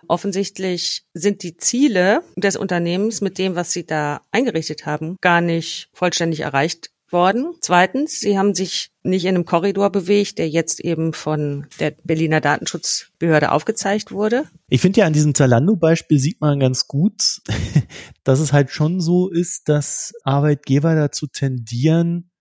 offensichtlich 0.10 1.04
sind 1.14 1.44
die 1.44 1.56
Ziele 1.56 2.24
des 2.36 2.58
Unternehmens 2.58 3.22
mit 3.22 3.38
dem, 3.38 3.56
was 3.56 3.72
sie 3.72 3.86
da 3.86 4.22
eingerichtet 4.32 4.86
haben, 4.86 5.18
gar 5.22 5.42
nicht 5.42 5.90
vollständig 5.94 6.42
erreicht 6.42 6.90
worden. 7.12 7.56
Zweitens, 7.62 8.20
sie 8.20 8.38
haben 8.38 8.54
sich 8.54 8.92
nicht 9.04 9.26
in 9.26 9.36
einem 9.36 9.46
Korridor 9.46 9.92
bewegt, 9.92 10.38
der 10.38 10.50
jetzt 10.50 10.80
eben 10.80 11.14
von 11.14 11.68
der 11.80 11.96
Berliner 12.04 12.42
Datenschutzbehörde 12.42 13.52
aufgezeigt 13.52 14.12
wurde. 14.12 14.44
Ich 14.68 14.82
finde 14.82 15.00
ja 15.00 15.06
an 15.06 15.14
diesem 15.14 15.34
Zalando-Beispiel 15.34 16.20
sieht 16.20 16.42
man 16.42 16.60
ganz 16.60 16.88
gut, 16.88 17.42
dass 18.24 18.40
es 18.40 18.54
halt 18.54 18.72
schon 18.72 19.02
so 19.02 19.30
ist, 19.30 19.70
dass 19.70 20.14
Arbeitgeber 20.24 20.96
dazu 20.96 21.28
tendieren, 21.28 22.32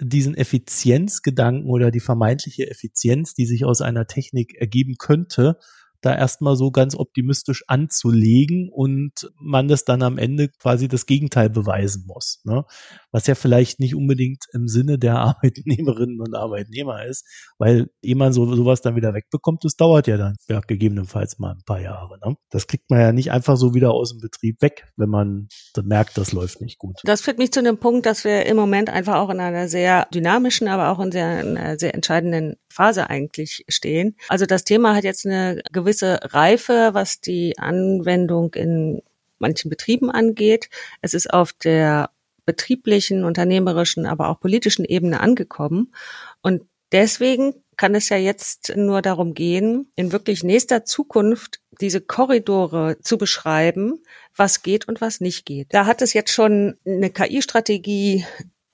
diesen 0.00 0.36
Effizienzgedanken 0.36 1.68
oder 1.68 1.90
die 1.90 2.00
vermeintliche 2.00 2.70
Effizienz, 2.70 3.34
die 3.34 3.46
sich 3.46 3.64
aus 3.64 3.80
einer 3.80 4.06
Technik 4.06 4.54
ergeben 4.54 4.94
könnte, 4.96 5.58
da 6.00 6.14
erstmal 6.14 6.56
so 6.56 6.70
ganz 6.70 6.94
optimistisch 6.94 7.64
anzulegen 7.66 8.68
und 8.70 9.30
man 9.40 9.68
das 9.68 9.84
dann 9.84 10.02
am 10.02 10.18
Ende 10.18 10.48
quasi 10.48 10.88
das 10.88 11.06
Gegenteil 11.06 11.50
beweisen 11.50 12.04
muss. 12.06 12.40
Ne? 12.44 12.64
Was 13.10 13.26
ja 13.26 13.34
vielleicht 13.34 13.80
nicht 13.80 13.94
unbedingt 13.94 14.44
im 14.52 14.68
Sinne 14.68 14.98
der 14.98 15.16
Arbeitnehmerinnen 15.18 16.20
und 16.20 16.34
Arbeitnehmer 16.34 17.04
ist, 17.04 17.26
weil 17.58 17.88
ehe 18.02 18.16
man 18.16 18.32
so, 18.32 18.54
sowas 18.54 18.80
dann 18.80 18.96
wieder 18.96 19.14
wegbekommt, 19.14 19.64
das 19.64 19.76
dauert 19.76 20.06
ja 20.06 20.16
dann 20.16 20.36
ja, 20.48 20.60
gegebenenfalls 20.60 21.38
mal 21.38 21.52
ein 21.52 21.62
paar 21.64 21.80
Jahre. 21.80 22.18
Ne? 22.24 22.36
Das 22.50 22.66
kriegt 22.66 22.90
man 22.90 23.00
ja 23.00 23.12
nicht 23.12 23.30
einfach 23.32 23.56
so 23.56 23.74
wieder 23.74 23.92
aus 23.92 24.10
dem 24.10 24.20
Betrieb 24.20 24.60
weg, 24.62 24.86
wenn 24.96 25.08
man 25.08 25.48
merkt, 25.82 26.18
das 26.18 26.32
läuft 26.32 26.60
nicht 26.60 26.78
gut. 26.78 26.96
Das 27.04 27.20
führt 27.20 27.38
mich 27.38 27.52
zu 27.52 27.62
dem 27.62 27.78
Punkt, 27.78 28.06
dass 28.06 28.24
wir 28.24 28.46
im 28.46 28.56
Moment 28.56 28.90
einfach 28.90 29.16
auch 29.16 29.30
in 29.30 29.40
einer 29.40 29.68
sehr 29.68 30.06
dynamischen, 30.12 30.68
aber 30.68 30.90
auch 30.90 31.00
in 31.00 31.12
sehr, 31.12 31.26
einer 31.26 31.78
sehr 31.78 31.94
entscheidenden 31.94 32.56
Phase 32.68 33.08
eigentlich 33.08 33.64
stehen. 33.68 34.16
Also 34.28 34.46
das 34.46 34.64
Thema 34.64 34.94
hat 34.94 35.04
jetzt 35.04 35.26
eine 35.26 35.62
gewisse 35.72 36.20
Reife, 36.22 36.90
was 36.92 37.20
die 37.20 37.58
Anwendung 37.58 38.54
in 38.54 39.02
manchen 39.38 39.70
Betrieben 39.70 40.10
angeht. 40.10 40.68
Es 41.00 41.14
ist 41.14 41.32
auf 41.32 41.52
der 41.52 42.10
betrieblichen, 42.48 43.24
unternehmerischen, 43.24 44.06
aber 44.06 44.30
auch 44.30 44.40
politischen 44.40 44.86
Ebene 44.86 45.20
angekommen. 45.20 45.92
Und 46.40 46.62
deswegen 46.92 47.54
kann 47.76 47.94
es 47.94 48.08
ja 48.08 48.16
jetzt 48.16 48.72
nur 48.74 49.02
darum 49.02 49.34
gehen, 49.34 49.92
in 49.96 50.12
wirklich 50.12 50.42
nächster 50.42 50.86
Zukunft 50.86 51.60
diese 51.78 52.00
Korridore 52.00 52.96
zu 53.02 53.18
beschreiben, 53.18 54.02
was 54.34 54.62
geht 54.62 54.88
und 54.88 55.02
was 55.02 55.20
nicht 55.20 55.44
geht. 55.44 55.74
Da 55.74 55.84
hat 55.84 56.00
es 56.00 56.14
jetzt 56.14 56.32
schon 56.32 56.78
eine 56.86 57.10
KI-Strategie 57.10 58.24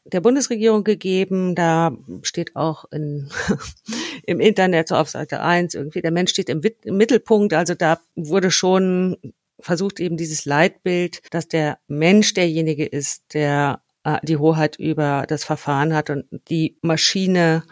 der 0.04 0.20
Bundesregierung 0.20 0.84
gegeben. 0.84 1.56
Da 1.56 1.96
steht 2.22 2.54
auch 2.54 2.84
in, 2.92 3.28
im 4.24 4.38
Internet 4.38 4.86
so 4.86 4.94
auf 4.94 5.10
Seite 5.10 5.40
eins 5.40 5.74
irgendwie, 5.74 6.00
der 6.00 6.12
Mensch 6.12 6.30
steht 6.30 6.48
im, 6.48 6.62
im 6.84 6.96
Mittelpunkt. 6.96 7.52
Also 7.54 7.74
da 7.74 7.98
wurde 8.14 8.52
schon 8.52 9.16
versucht 9.60 10.00
eben 10.00 10.16
dieses 10.16 10.44
Leitbild, 10.44 11.22
dass 11.30 11.48
der 11.48 11.78
Mensch 11.86 12.34
derjenige 12.34 12.84
ist, 12.86 13.34
der 13.34 13.82
äh, 14.04 14.18
die 14.22 14.36
Hoheit 14.36 14.76
über 14.78 15.24
das 15.28 15.44
Verfahren 15.44 15.94
hat 15.94 16.10
und 16.10 16.26
die 16.48 16.78
Maschine 16.82 17.64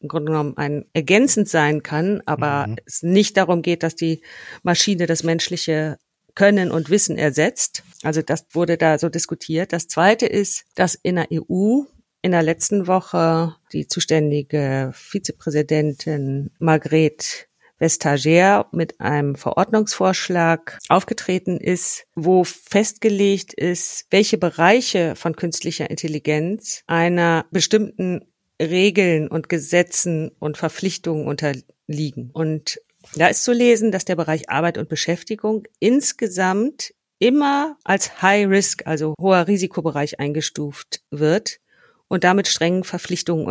im 0.00 0.08
Grunde 0.08 0.32
genommen 0.32 0.56
ein 0.56 0.86
ergänzend 0.94 1.48
sein 1.48 1.82
kann, 1.82 2.22
aber 2.24 2.66
mhm. 2.66 2.76
es 2.86 3.02
nicht 3.02 3.36
darum 3.36 3.62
geht, 3.62 3.82
dass 3.82 3.94
die 3.96 4.22
Maschine 4.62 5.06
das 5.06 5.22
menschliche 5.22 5.98
können 6.34 6.70
und 6.70 6.88
Wissen 6.88 7.18
ersetzt. 7.18 7.82
Also 8.02 8.22
das 8.22 8.46
wurde 8.52 8.78
da 8.78 8.98
so 8.98 9.08
diskutiert. 9.08 9.72
Das 9.72 9.88
zweite 9.88 10.26
ist, 10.26 10.64
dass 10.74 10.94
in 10.94 11.16
der 11.16 11.28
EU 11.30 11.82
in 12.22 12.32
der 12.32 12.42
letzten 12.42 12.86
Woche 12.86 13.56
die 13.72 13.86
zuständige 13.86 14.90
Vizepräsidentin 14.94 16.50
Margret 16.58 17.48
Vestager 17.80 18.66
mit 18.72 19.00
einem 19.00 19.34
Verordnungsvorschlag 19.34 20.78
aufgetreten 20.88 21.56
ist, 21.56 22.06
wo 22.14 22.44
festgelegt 22.44 23.54
ist, 23.54 24.06
welche 24.10 24.38
Bereiche 24.38 25.16
von 25.16 25.34
künstlicher 25.34 25.90
Intelligenz 25.90 26.84
einer 26.86 27.46
bestimmten 27.50 28.26
Regeln 28.60 29.28
und 29.28 29.48
Gesetzen 29.48 30.30
und 30.38 30.58
Verpflichtungen 30.58 31.26
unterliegen. 31.26 32.30
Und 32.32 32.80
da 33.14 33.28
ist 33.28 33.44
zu 33.44 33.52
lesen, 33.52 33.90
dass 33.90 34.04
der 34.04 34.16
Bereich 34.16 34.50
Arbeit 34.50 34.76
und 34.76 34.88
Beschäftigung 34.88 35.64
insgesamt 35.78 36.94
immer 37.18 37.76
als 37.84 38.22
High 38.22 38.48
Risk, 38.48 38.86
also 38.86 39.14
hoher 39.20 39.46
Risikobereich 39.46 40.20
eingestuft 40.20 41.02
wird 41.10 41.60
und 42.08 42.24
damit 42.24 42.48
strengen 42.48 42.84
Verpflichtungen 42.84 43.46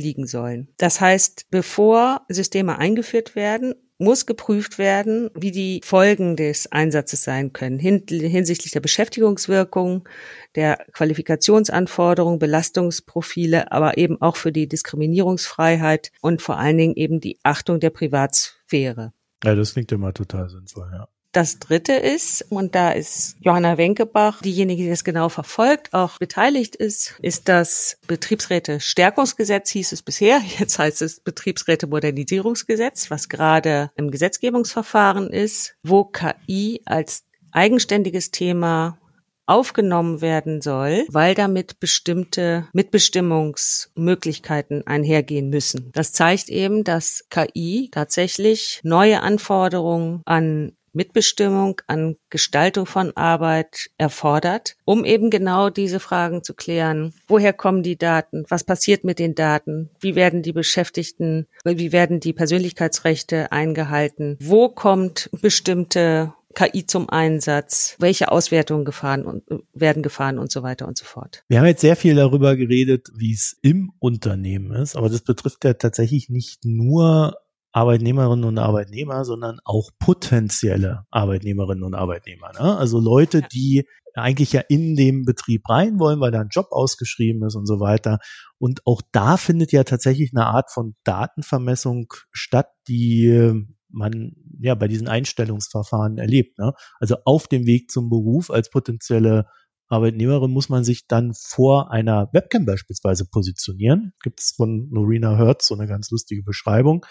unterliegen 0.00 0.26
sollen. 0.26 0.68
Das 0.78 1.00
heißt, 1.00 1.46
bevor 1.50 2.22
Systeme 2.28 2.78
eingeführt 2.78 3.36
werden, 3.36 3.74
muss 3.98 4.24
geprüft 4.24 4.78
werden, 4.78 5.28
wie 5.34 5.50
die 5.50 5.82
Folgen 5.84 6.34
des 6.34 6.72
Einsatzes 6.72 7.22
sein 7.22 7.52
können 7.52 7.78
hinsichtlich 7.78 8.72
der 8.72 8.80
Beschäftigungswirkung, 8.80 10.08
der 10.54 10.78
Qualifikationsanforderungen, 10.94 12.38
Belastungsprofile, 12.38 13.70
aber 13.72 13.98
eben 13.98 14.18
auch 14.22 14.36
für 14.36 14.52
die 14.52 14.68
Diskriminierungsfreiheit 14.68 16.12
und 16.22 16.40
vor 16.40 16.56
allen 16.56 16.78
Dingen 16.78 16.96
eben 16.96 17.20
die 17.20 17.38
Achtung 17.42 17.78
der 17.78 17.90
Privatsphäre. 17.90 19.12
Ja, 19.44 19.54
das 19.54 19.74
klingt 19.74 19.92
immer 19.92 20.14
total 20.14 20.48
sinnvoll, 20.48 20.88
ja. 20.92 21.06
Das 21.32 21.60
dritte 21.60 21.92
ist, 21.92 22.44
und 22.50 22.74
da 22.74 22.90
ist 22.90 23.36
Johanna 23.40 23.78
Wenkebach, 23.78 24.42
diejenige, 24.42 24.82
die 24.82 24.88
das 24.88 25.04
genau 25.04 25.28
verfolgt, 25.28 25.94
auch 25.94 26.18
beteiligt 26.18 26.74
ist, 26.74 27.14
ist 27.22 27.48
das 27.48 27.98
Betriebsräte-Stärkungsgesetz, 28.08 29.70
hieß 29.70 29.92
es 29.92 30.02
bisher. 30.02 30.40
Jetzt 30.58 30.80
heißt 30.80 31.02
es 31.02 31.20
Betriebsräte-Modernisierungsgesetz, 31.20 33.12
was 33.12 33.28
gerade 33.28 33.92
im 33.94 34.10
Gesetzgebungsverfahren 34.10 35.30
ist, 35.30 35.76
wo 35.84 36.02
KI 36.04 36.82
als 36.84 37.22
eigenständiges 37.52 38.32
Thema 38.32 38.98
aufgenommen 39.46 40.20
werden 40.20 40.60
soll, 40.60 41.06
weil 41.08 41.34
damit 41.34 41.80
bestimmte 41.80 42.68
Mitbestimmungsmöglichkeiten 42.72 44.86
einhergehen 44.86 45.50
müssen. 45.50 45.90
Das 45.92 46.12
zeigt 46.12 46.48
eben, 46.48 46.84
dass 46.84 47.24
KI 47.30 47.88
tatsächlich 47.90 48.78
neue 48.84 49.22
Anforderungen 49.22 50.22
an 50.24 50.76
Mitbestimmung, 50.92 51.80
an 51.86 52.16
Gestaltung 52.30 52.86
von 52.86 53.16
Arbeit 53.16 53.90
erfordert, 53.98 54.76
um 54.84 55.04
eben 55.04 55.30
genau 55.30 55.70
diese 55.70 56.00
Fragen 56.00 56.42
zu 56.42 56.54
klären. 56.54 57.12
Woher 57.28 57.52
kommen 57.52 57.82
die 57.82 57.96
Daten? 57.96 58.44
Was 58.48 58.64
passiert 58.64 59.04
mit 59.04 59.18
den 59.18 59.34
Daten? 59.34 59.90
Wie 60.00 60.14
werden 60.14 60.42
die 60.42 60.52
Beschäftigten, 60.52 61.46
wie 61.64 61.92
werden 61.92 62.20
die 62.20 62.32
Persönlichkeitsrechte 62.32 63.52
eingehalten? 63.52 64.36
Wo 64.40 64.68
kommt 64.68 65.30
bestimmte 65.40 66.32
KI 66.54 66.86
zum 66.86 67.08
Einsatz? 67.08 67.96
Welche 67.98 68.30
Auswertungen 68.30 68.84
gefahren 68.84 69.24
und, 69.24 69.44
werden 69.72 70.02
gefahren 70.02 70.38
und 70.38 70.50
so 70.50 70.62
weiter 70.62 70.88
und 70.88 70.98
so 70.98 71.04
fort? 71.04 71.44
Wir 71.48 71.58
haben 71.58 71.66
jetzt 71.66 71.80
sehr 71.80 71.96
viel 71.96 72.14
darüber 72.14 72.56
geredet, 72.56 73.08
wie 73.14 73.32
es 73.32 73.56
im 73.62 73.92
Unternehmen 73.98 74.72
ist, 74.72 74.96
aber 74.96 75.08
das 75.08 75.20
betrifft 75.20 75.64
ja 75.64 75.74
tatsächlich 75.74 76.28
nicht 76.28 76.64
nur 76.64 77.36
Arbeitnehmerinnen 77.72 78.44
und 78.44 78.58
Arbeitnehmer, 78.58 79.24
sondern 79.24 79.58
auch 79.64 79.90
potenzielle 79.98 81.04
Arbeitnehmerinnen 81.10 81.84
und 81.84 81.94
Arbeitnehmer. 81.94 82.52
Ne? 82.52 82.76
Also 82.76 82.98
Leute, 82.98 83.42
die 83.52 83.86
eigentlich 84.14 84.52
ja 84.52 84.60
in 84.68 84.96
dem 84.96 85.24
Betrieb 85.24 85.68
rein 85.68 85.98
wollen, 85.98 86.20
weil 86.20 86.32
da 86.32 86.40
ein 86.40 86.48
Job 86.50 86.66
ausgeschrieben 86.70 87.44
ist 87.46 87.54
und 87.54 87.66
so 87.66 87.78
weiter. 87.78 88.18
Und 88.58 88.80
auch 88.86 89.02
da 89.12 89.36
findet 89.36 89.72
ja 89.72 89.84
tatsächlich 89.84 90.32
eine 90.34 90.46
Art 90.46 90.72
von 90.72 90.96
Datenvermessung 91.04 92.12
statt, 92.32 92.68
die 92.88 93.52
man 93.88 94.32
ja 94.60 94.74
bei 94.74 94.88
diesen 94.88 95.08
Einstellungsverfahren 95.08 96.18
erlebt. 96.18 96.58
Ne? 96.58 96.72
Also 96.98 97.16
auf 97.24 97.46
dem 97.46 97.66
Weg 97.66 97.90
zum 97.90 98.10
Beruf 98.10 98.50
als 98.50 98.70
potenzielle 98.70 99.46
Arbeitnehmerin 99.90 100.52
muss 100.52 100.68
man 100.68 100.84
sich 100.84 101.08
dann 101.08 101.32
vor 101.34 101.90
einer 101.90 102.30
Webcam 102.32 102.64
beispielsweise 102.64 103.26
positionieren. 103.26 104.12
Gibt 104.22 104.40
es 104.40 104.52
von 104.56 104.88
Norina 104.90 105.36
Hertz 105.36 105.66
so 105.66 105.74
eine 105.74 105.88
ganz 105.88 106.10
lustige 106.10 106.44
Beschreibung. 106.44 107.04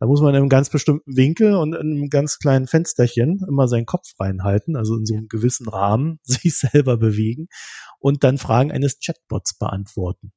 Da 0.00 0.06
muss 0.06 0.22
man 0.22 0.30
in 0.30 0.40
einem 0.40 0.48
ganz 0.48 0.70
bestimmten 0.70 1.14
Winkel 1.14 1.54
und 1.54 1.74
in 1.74 1.80
einem 1.80 2.08
ganz 2.08 2.38
kleinen 2.38 2.66
Fensterchen 2.66 3.44
immer 3.46 3.68
seinen 3.68 3.86
Kopf 3.86 4.08
reinhalten, 4.18 4.76
also 4.76 4.96
in 4.96 5.04
so 5.04 5.14
einem 5.14 5.28
gewissen 5.28 5.68
Rahmen 5.68 6.20
sich 6.22 6.58
selber 6.58 6.96
bewegen 6.96 7.48
und 7.98 8.24
dann 8.24 8.38
Fragen 8.38 8.72
eines 8.72 8.98
Chatbots 8.98 9.58
beantworten. 9.58 10.32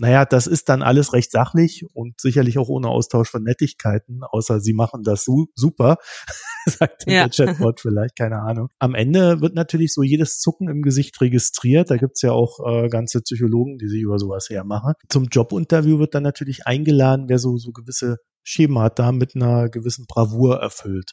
Ja 0.00 0.12
naja, 0.12 0.24
das 0.24 0.46
ist 0.46 0.68
dann 0.68 0.82
alles 0.82 1.12
recht 1.12 1.30
sachlich 1.30 1.84
und 1.92 2.20
sicherlich 2.20 2.58
auch 2.58 2.68
ohne 2.68 2.88
Austausch 2.88 3.30
von 3.30 3.42
Nettigkeiten, 3.42 4.22
außer 4.22 4.60
sie 4.60 4.72
machen 4.72 5.02
das 5.02 5.24
su 5.24 5.46
super, 5.54 5.96
sagt 6.66 7.04
ja. 7.06 7.26
der 7.26 7.30
Chatbot 7.30 7.80
vielleicht, 7.80 8.16
keine 8.16 8.40
Ahnung. 8.40 8.68
Am 8.78 8.94
Ende 8.94 9.40
wird 9.40 9.54
natürlich 9.54 9.92
so 9.92 10.02
jedes 10.02 10.38
Zucken 10.38 10.68
im 10.68 10.82
Gesicht 10.82 11.20
registriert. 11.20 11.90
Da 11.90 11.96
gibt's 11.96 12.22
ja 12.22 12.32
auch 12.32 12.60
äh, 12.66 12.88
ganze 12.88 13.20
Psychologen, 13.20 13.78
die 13.78 13.88
sich 13.88 14.00
über 14.00 14.18
sowas 14.18 14.48
hermachen. 14.48 14.94
Zum 15.08 15.24
Jobinterview 15.24 15.98
wird 15.98 16.14
dann 16.14 16.22
natürlich 16.22 16.66
eingeladen, 16.66 17.28
wer 17.28 17.38
so, 17.38 17.56
so 17.58 17.72
gewisse 17.72 18.16
Schemata 18.42 19.12
mit 19.12 19.36
einer 19.36 19.68
gewissen 19.68 20.06
Bravour 20.08 20.60
erfüllt. 20.60 21.12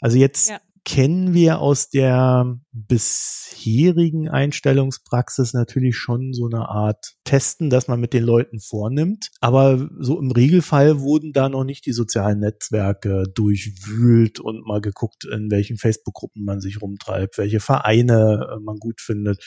Also 0.00 0.16
jetzt 0.16 0.48
ja 0.48 0.60
kennen 0.84 1.32
wir 1.32 1.60
aus 1.60 1.88
der 1.88 2.58
bisherigen 2.72 4.28
Einstellungspraxis 4.28 5.54
natürlich 5.54 5.96
schon 5.96 6.32
so 6.34 6.46
eine 6.46 6.68
Art 6.68 7.14
Testen, 7.24 7.70
dass 7.70 7.88
man 7.88 8.00
mit 8.00 8.12
den 8.12 8.22
Leuten 8.24 8.60
vornimmt. 8.60 9.30
Aber 9.40 9.88
so 9.98 10.20
im 10.20 10.30
Regelfall 10.30 11.00
wurden 11.00 11.32
da 11.32 11.48
noch 11.48 11.64
nicht 11.64 11.86
die 11.86 11.92
sozialen 11.92 12.40
Netzwerke 12.40 13.24
durchwühlt 13.34 14.40
und 14.40 14.66
mal 14.66 14.82
geguckt, 14.82 15.24
in 15.24 15.50
welchen 15.50 15.78
Facebook-Gruppen 15.78 16.44
man 16.44 16.60
sich 16.60 16.82
rumtreibt, 16.82 17.38
welche 17.38 17.60
Vereine 17.60 18.48
äh, 18.52 18.60
man 18.60 18.76
gut 18.76 19.00
findet. 19.00 19.42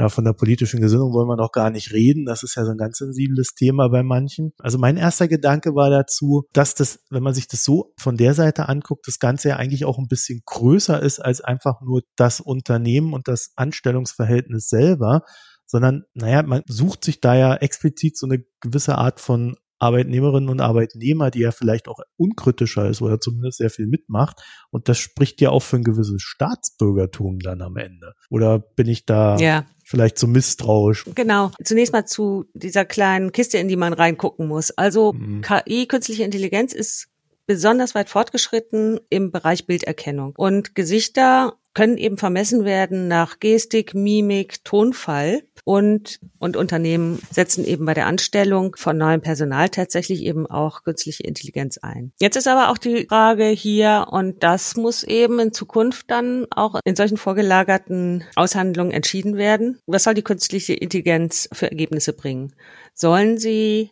Ja, 0.00 0.08
von 0.08 0.24
der 0.24 0.32
politischen 0.32 0.80
Gesinnung 0.80 1.12
wollen 1.12 1.28
wir 1.28 1.36
noch 1.36 1.52
gar 1.52 1.68
nicht 1.68 1.92
reden. 1.92 2.24
Das 2.24 2.42
ist 2.42 2.54
ja 2.54 2.64
so 2.64 2.70
ein 2.70 2.78
ganz 2.78 2.96
sensibles 2.96 3.48
Thema 3.54 3.88
bei 3.88 4.02
manchen. 4.02 4.52
Also 4.58 4.78
mein 4.78 4.96
erster 4.96 5.28
Gedanke 5.28 5.74
war 5.74 5.90
dazu, 5.90 6.44
dass 6.54 6.74
das, 6.74 7.00
wenn 7.10 7.22
man 7.22 7.34
sich 7.34 7.48
das 7.48 7.64
so 7.64 7.92
von 7.98 8.16
der 8.16 8.32
Seite 8.32 8.70
anguckt, 8.70 9.06
das 9.06 9.18
Ganze 9.18 9.50
ja 9.50 9.56
eigentlich 9.56 9.84
auch 9.84 9.98
ein 9.98 10.08
bisschen 10.08 10.40
größer 10.46 11.02
ist 11.02 11.20
als 11.20 11.42
einfach 11.42 11.82
nur 11.82 12.00
das 12.16 12.40
Unternehmen 12.40 13.12
und 13.12 13.28
das 13.28 13.52
Anstellungsverhältnis 13.56 14.70
selber, 14.70 15.20
sondern, 15.66 16.04
naja, 16.14 16.44
man 16.44 16.62
sucht 16.66 17.04
sich 17.04 17.20
da 17.20 17.34
ja 17.34 17.54
explizit 17.56 18.16
so 18.16 18.26
eine 18.26 18.42
gewisse 18.62 18.96
Art 18.96 19.20
von 19.20 19.54
Arbeitnehmerinnen 19.80 20.50
und 20.50 20.60
Arbeitnehmer, 20.60 21.30
die 21.30 21.40
ja 21.40 21.52
vielleicht 21.52 21.88
auch 21.88 22.00
unkritischer 22.16 22.88
ist 22.88 23.00
oder 23.00 23.18
zumindest 23.18 23.58
sehr 23.58 23.70
viel 23.70 23.86
mitmacht. 23.86 24.40
Und 24.70 24.88
das 24.88 24.98
spricht 24.98 25.40
ja 25.40 25.50
auch 25.50 25.62
für 25.62 25.76
ein 25.76 25.84
gewisses 25.84 26.22
Staatsbürgertum 26.22 27.38
dann 27.38 27.62
am 27.62 27.76
Ende. 27.76 28.12
Oder 28.28 28.58
bin 28.58 28.88
ich 28.88 29.06
da 29.06 29.36
ja. 29.38 29.66
Vielleicht 29.90 30.18
so 30.20 30.28
misstrauisch? 30.28 31.04
Genau. 31.16 31.50
Zunächst 31.64 31.92
mal 31.92 32.06
zu 32.06 32.44
dieser 32.54 32.84
kleinen 32.84 33.32
Kiste, 33.32 33.58
in 33.58 33.66
die 33.66 33.76
man 33.76 33.92
reingucken 33.92 34.46
muss. 34.46 34.70
Also 34.70 35.12
mhm. 35.12 35.42
KI, 35.42 35.86
künstliche 35.88 36.22
Intelligenz, 36.22 36.72
ist 36.72 37.08
besonders 37.50 37.96
weit 37.96 38.08
fortgeschritten 38.08 39.00
im 39.08 39.32
Bereich 39.32 39.66
Bilderkennung. 39.66 40.34
Und 40.36 40.76
Gesichter 40.76 41.54
können 41.74 41.98
eben 41.98 42.16
vermessen 42.16 42.64
werden 42.64 43.08
nach 43.08 43.40
Gestik, 43.40 43.92
Mimik, 43.92 44.62
Tonfall. 44.62 45.42
Und, 45.64 46.20
und 46.38 46.56
Unternehmen 46.56 47.20
setzen 47.32 47.64
eben 47.64 47.86
bei 47.86 47.94
der 47.94 48.06
Anstellung 48.06 48.76
von 48.76 48.96
neuem 48.96 49.20
Personal 49.20 49.68
tatsächlich 49.68 50.22
eben 50.22 50.46
auch 50.46 50.84
künstliche 50.84 51.24
Intelligenz 51.24 51.76
ein. 51.78 52.12
Jetzt 52.20 52.36
ist 52.36 52.46
aber 52.46 52.70
auch 52.70 52.78
die 52.78 53.06
Frage 53.08 53.46
hier, 53.46 54.06
und 54.12 54.44
das 54.44 54.76
muss 54.76 55.02
eben 55.02 55.40
in 55.40 55.52
Zukunft 55.52 56.08
dann 56.08 56.46
auch 56.52 56.78
in 56.84 56.94
solchen 56.94 57.16
vorgelagerten 57.16 58.22
Aushandlungen 58.36 58.92
entschieden 58.92 59.36
werden. 59.36 59.80
Was 59.86 60.04
soll 60.04 60.14
die 60.14 60.22
künstliche 60.22 60.74
Intelligenz 60.74 61.48
für 61.52 61.68
Ergebnisse 61.68 62.12
bringen? 62.12 62.54
Sollen 62.94 63.38
sie 63.38 63.90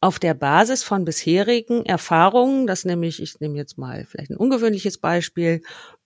auf 0.00 0.18
der 0.18 0.34
Basis 0.34 0.82
von 0.82 1.04
bisherigen 1.04 1.84
Erfahrungen, 1.84 2.66
das 2.66 2.84
nämlich, 2.84 3.22
ich 3.22 3.40
nehme 3.40 3.56
jetzt 3.56 3.78
mal 3.78 4.04
vielleicht 4.04 4.30
ein 4.30 4.36
ungewöhnliches 4.36 4.98
Beispiel, 4.98 5.62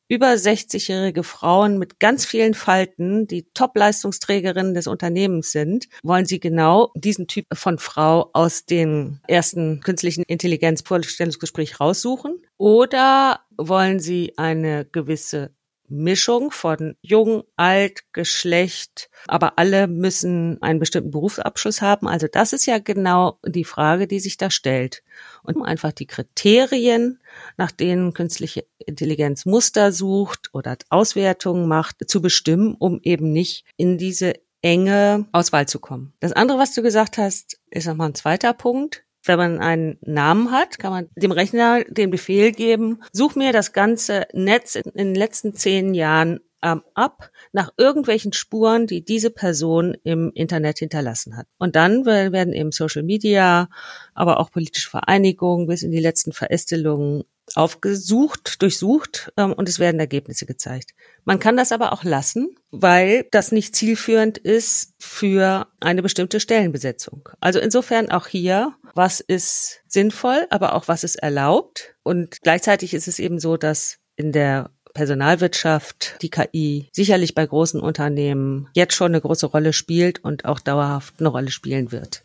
über 0.09 0.27
60-jährige 0.33 1.23
Frauen 1.23 1.79
mit 1.79 1.99
ganz 1.99 2.27
vielen 2.27 2.53
Falten, 2.53 3.27
die 3.27 3.47
Top-Leistungsträgerinnen 3.55 4.75
des 4.75 4.87
Unternehmens 4.87 5.53
sind, 5.53 5.89
wollen 6.03 6.27
sie 6.27 6.39
genau 6.39 6.93
diesen 6.95 7.29
Typ 7.29 7.47
von 7.55 7.79
Frau 7.79 8.29
aus 8.35 8.67
dem 8.67 9.21
ersten 9.27 9.81
künstlichen 9.81 10.23
Intelligenz-Vorstellungsgespräch 10.27 11.81
raussuchen? 11.81 12.43
Oder 12.59 13.41
wollen 13.57 14.01
sie 14.01 14.35
eine 14.37 14.85
gewisse 14.85 15.55
Mischung 15.93 16.51
von 16.51 16.97
jung, 17.03 17.45
alt, 17.57 18.13
Geschlecht, 18.13 19.11
aber 19.29 19.59
alle 19.59 19.87
müssen 19.87 20.61
einen 20.63 20.81
bestimmten 20.81 21.11
Berufsabschluss 21.11 21.83
haben. 21.83 22.09
Also 22.09 22.27
das 22.31 22.53
ist 22.53 22.67
ja 22.67 22.79
genau 22.79 23.39
die 23.45 23.65
Frage, 23.65 24.07
die 24.07 24.21
sich 24.21 24.37
da 24.37 24.51
stellt. 24.51 25.03
Und 25.43 25.63
einfach 25.63 25.93
die 25.93 26.07
Kriterien, 26.07 27.21
nach 27.57 27.71
denen 27.71 28.15
künstliche 28.15 28.65
Intelligenz 28.79 29.45
Muster 29.45 29.93
sucht 29.93 30.51
oder 30.53 30.77
Auswertungen 30.89 31.69
macht, 31.69 32.09
zu 32.09 32.21
bestimmen, 32.23 32.75
um 32.79 33.01
eben 33.03 33.33
nicht 33.33 33.65
in 33.77 33.99
diese 33.99 34.35
enge 34.63 35.27
Auswahl 35.33 35.67
zu 35.67 35.81
kommen. 35.81 36.13
Das 36.21 36.33
andere, 36.33 36.59
was 36.59 36.75
du 36.75 36.83
gesagt 36.83 37.19
hast, 37.19 37.61
ist 37.71 37.87
nochmal 37.87 38.11
ein 38.11 38.15
zweiter 38.15 38.55
Punkt. 38.55 39.05
Wenn 39.25 39.39
man 39.39 39.59
einen 39.61 39.99
Namen 40.01 40.51
hat, 40.51 40.79
kann 40.79 40.93
man 40.93 41.09
dem 41.15 41.33
Rechner 41.33 41.85
den 41.85 42.11
Befehl 42.11 42.53
geben, 42.53 43.03
such 43.13 43.37
mir 43.37 43.53
das 43.53 43.73
ganze 43.73 44.27
Netz 44.33 44.75
in, 44.75 44.91
den 44.95 45.15
letzten 45.15 45.55
zehn 45.55 45.95
Jahren 45.95 46.41
ähm, 46.63 46.83
ab 46.95 47.31
nach 47.53 47.73
irgendwelchen 47.77 48.33
Spuren, 48.33 48.87
die 48.87 49.05
diese 49.05 49.31
Person 49.31 49.97
im 50.05 50.31
Internet 50.35 50.79
hinterlassen 50.79 51.37
hat. 51.37 51.47
Und 51.59 51.77
dann 51.77 52.05
werden 52.07 52.53
eben 52.53 52.73
Social 52.73 53.03
Media, 53.03 53.69
aber 54.15 54.41
auch 54.41 54.51
politische 54.51 54.91
Vereinigungen 54.91 55.67
bis 55.67 55.83
in 55.83 55.91
die 55.91 56.01
letzten 56.01 56.33
Verästelungen 56.33 57.25
aufgesucht, 57.55 58.63
durchsucht 58.63 59.33
ähm, 59.37 59.53
und 59.53 59.69
es 59.69 59.79
werden 59.79 60.01
Ergebnisse 60.01 60.47
gezeigt. 60.47 60.93
Man 61.25 61.39
kann 61.39 61.57
das 61.57 61.73
aber 61.73 61.93
auch 61.93 62.05
lassen, 62.05 62.55
weil 62.71 63.27
das 63.31 63.53
nicht 63.53 63.77
zielführend 63.77 64.39
ist 64.39 64.95
für 64.99 65.67
eine 65.81 66.03
bestimmte 66.03 66.41
Stellenbesetzung. 66.41 67.29
Also 67.41 67.59
insofern 67.59 68.11
auch 68.11 68.27
hier, 68.27 68.75
was 68.95 69.21
ist 69.21 69.81
sinnvoll, 69.87 70.47
aber 70.51 70.75
auch 70.75 70.89
was 70.89 71.05
ist 71.05 71.17
erlaubt. 71.17 71.95
Und 72.03 72.41
gleichzeitig 72.43 72.95
ist 72.95 73.09
es 73.09 73.19
eben 73.19 73.39
so, 73.39 73.57
dass 73.57 73.99
in 74.17 74.33
der 74.33 74.71
Personalwirtschaft 74.95 76.17
die 76.23 76.31
KI 76.31 76.89
sicherlich 76.93 77.35
bei 77.35 77.47
großen 77.47 77.81
Unternehmen 77.81 78.69
jetzt 78.75 78.95
schon 78.95 79.13
eine 79.13 79.21
große 79.21 79.47
Rolle 79.47 79.73
spielt 79.73 80.25
und 80.25 80.45
auch 80.45 80.61
dauerhaft 80.61 81.15
eine 81.19 81.29
Rolle 81.29 81.51
spielen 81.51 81.93
wird. 81.93 82.25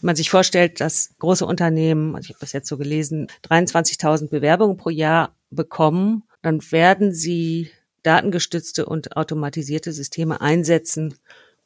Wenn 0.00 0.08
man 0.08 0.16
sich 0.16 0.30
vorstellt, 0.30 0.80
dass 0.80 1.10
große 1.18 1.46
Unternehmen, 1.46 2.14
also 2.14 2.26
ich 2.26 2.30
habe 2.30 2.40
das 2.40 2.52
jetzt 2.52 2.68
so 2.68 2.76
gelesen, 2.76 3.28
23.000 3.48 4.28
Bewerbungen 4.28 4.76
pro 4.76 4.90
Jahr 4.90 5.34
bekommen, 5.50 6.24
dann 6.42 6.60
werden 6.70 7.14
sie 7.14 7.70
datengestützte 8.02 8.84
und 8.84 9.16
automatisierte 9.16 9.92
Systeme 9.92 10.40
einsetzen, 10.40 11.14